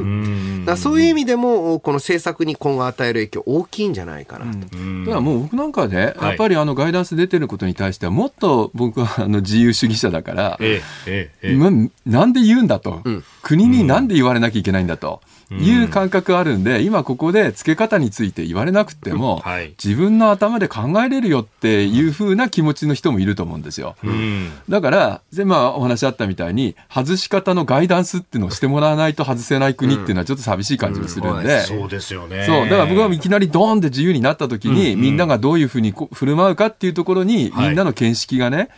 [0.65, 4.59] だそういう意味でも、この政策に今後与える影響大きいんじゃないかなと。
[4.59, 11.57] だからもう僕なんかね、やっぱりあのガイダンス出てることに対しては、もっと僕はあの自由主義者だから、ええええ、
[12.05, 15.21] なんで言うんだと、うん、国になんで言われなきゃいけないんだと。
[15.51, 23.95] いう感覚あるんで、今ここで付け方について言われなくても、はい、自分の頭で考えれるよっていうふうな気持ちの人もいると思うんですよ。
[24.03, 31.61] うん、だから、まお話あったみたいに、外し方のガイダンスっていうのをしてもらわないと外せない国っていうのはちょっと寂しい感じがするんで。
[31.61, 32.45] そうですよね。
[32.45, 32.69] そう。
[32.69, 38.69] だから僕はいきなりドーンって自由になった時に、みんながどういうふうに振る舞うかっていうところに、みんなの見識がね、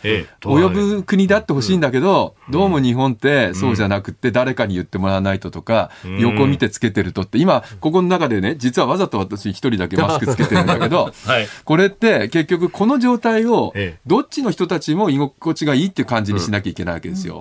[0.42, 13.72] 及ぶ国であってほしいんだけど、どうも日本ってそうじゃなくて誰かに言ってもらわないととか、横見てつけてるとって今ここの中でね実はわざと私一人だけマスクつけてるんだけど、 はい、これって結局この状態を
[14.06, 17.40] どっちの人たちも居心地がいいっていう感じにしなきゃいけないわけですよ。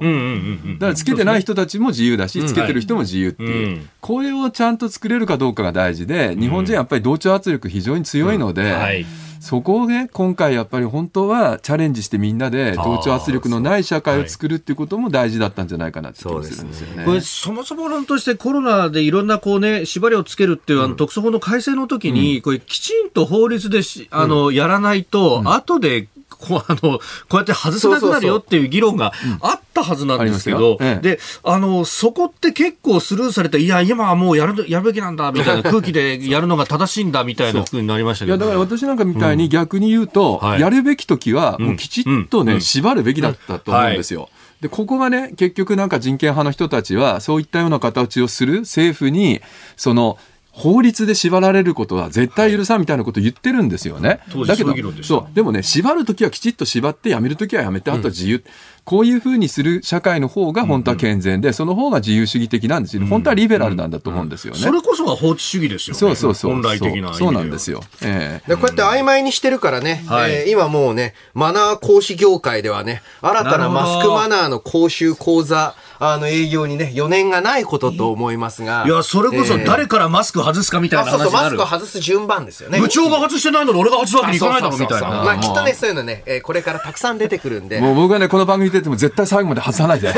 [0.80, 8.72] だからつけてない人たちも自由だし、つけてる人も自由っていう、これをちゃんと作れるかどうかが大事で日本人やっぱり同調圧力非常に強いので。
[8.72, 9.05] はい
[9.40, 17.06] そこをね、今回やっぱり本当はチャレンジしてみんなで同調圧力のない社会を作るっていうことも大事だったんじゃないかなって気がするんですよね。
[17.06, 26.08] これそもそも論としてコロナでいろんなこうね、縛りをつけるっていう、あの特措法の改正の時に、これきちんと法律でし、あの、やらないと、後で
[26.40, 27.02] こうあのこ
[27.34, 29.12] うやって外せなくなるよっていう議論が
[29.42, 37.82] あったはずなんですけど、ええ、であのそこって結構スルーされて、いや、今はもうやるやるべきなんだみたいな 空気でやるのが正しいんだみたいなふう。
[37.82, 44.22] になりましたけど、ね、いやだから私なんかみたいに逆に言うと、うんやるべき時は、もうきちっとね、うん、縛るべきだったと思うんですよ。
[44.22, 44.30] はい。
[44.62, 49.42] で、ここがね、結局なんか人権派の人たちは、そういったような形をする政府に、
[49.76, 50.18] その、
[50.58, 54.22] 法律で縛られることは絶対許さんみたいなことを言ってるんですよね。
[54.34, 58.38] はい、だけど、そう、でもね、縛るときはきちっと縛って、やめるときはやめて、あとは自由。
[58.38, 58.43] うん
[58.88, 64.60] こういうふうにする社会の方が本当は健全で、その方が自由主義的なんですよ、ね、本当はリベラルなんだと思うんですよね。
[64.62, 65.99] それこそが法治主義ですよね。
[65.99, 66.53] そうそうそう。
[66.53, 67.84] 本来的なそうなんですよ。
[68.01, 78.84] えー、でこうやって曖昧にしてるからね、はい、えー、今もうね、マナー講師業界ではね、新たなマスクマナーの講習講座、あの営業にね、4年がないことと思いますが。
[78.86, 82.80] いや、それこそ誰からマスク外すかみたいな話になる、そうそう、マスクを外す順番ですよね。
[82.80, 85.08] 部長が外してないのに俺が外すわけにいかないだろみたいな。
[85.10, 87.80] まあ、きっとね、そういうのね、えー、これからたくさん出てくるんで。
[87.80, 90.14] もう僕はね、この番組出ても絶対最後まで外さないで。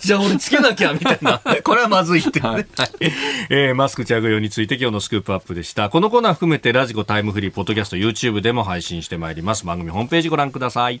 [0.00, 1.40] じゃあ俺つけなきゃみたいな。
[1.64, 2.66] これはまずいって、ね、はい、
[3.50, 5.88] えー、マスク着用について今日のスクープアップでした。
[5.88, 9.64] このコーナー含めてラジコタイムフリー、ポッドキャスト、YouTube でも配信してまいります。
[9.64, 11.00] 番組ホームページご覧ください。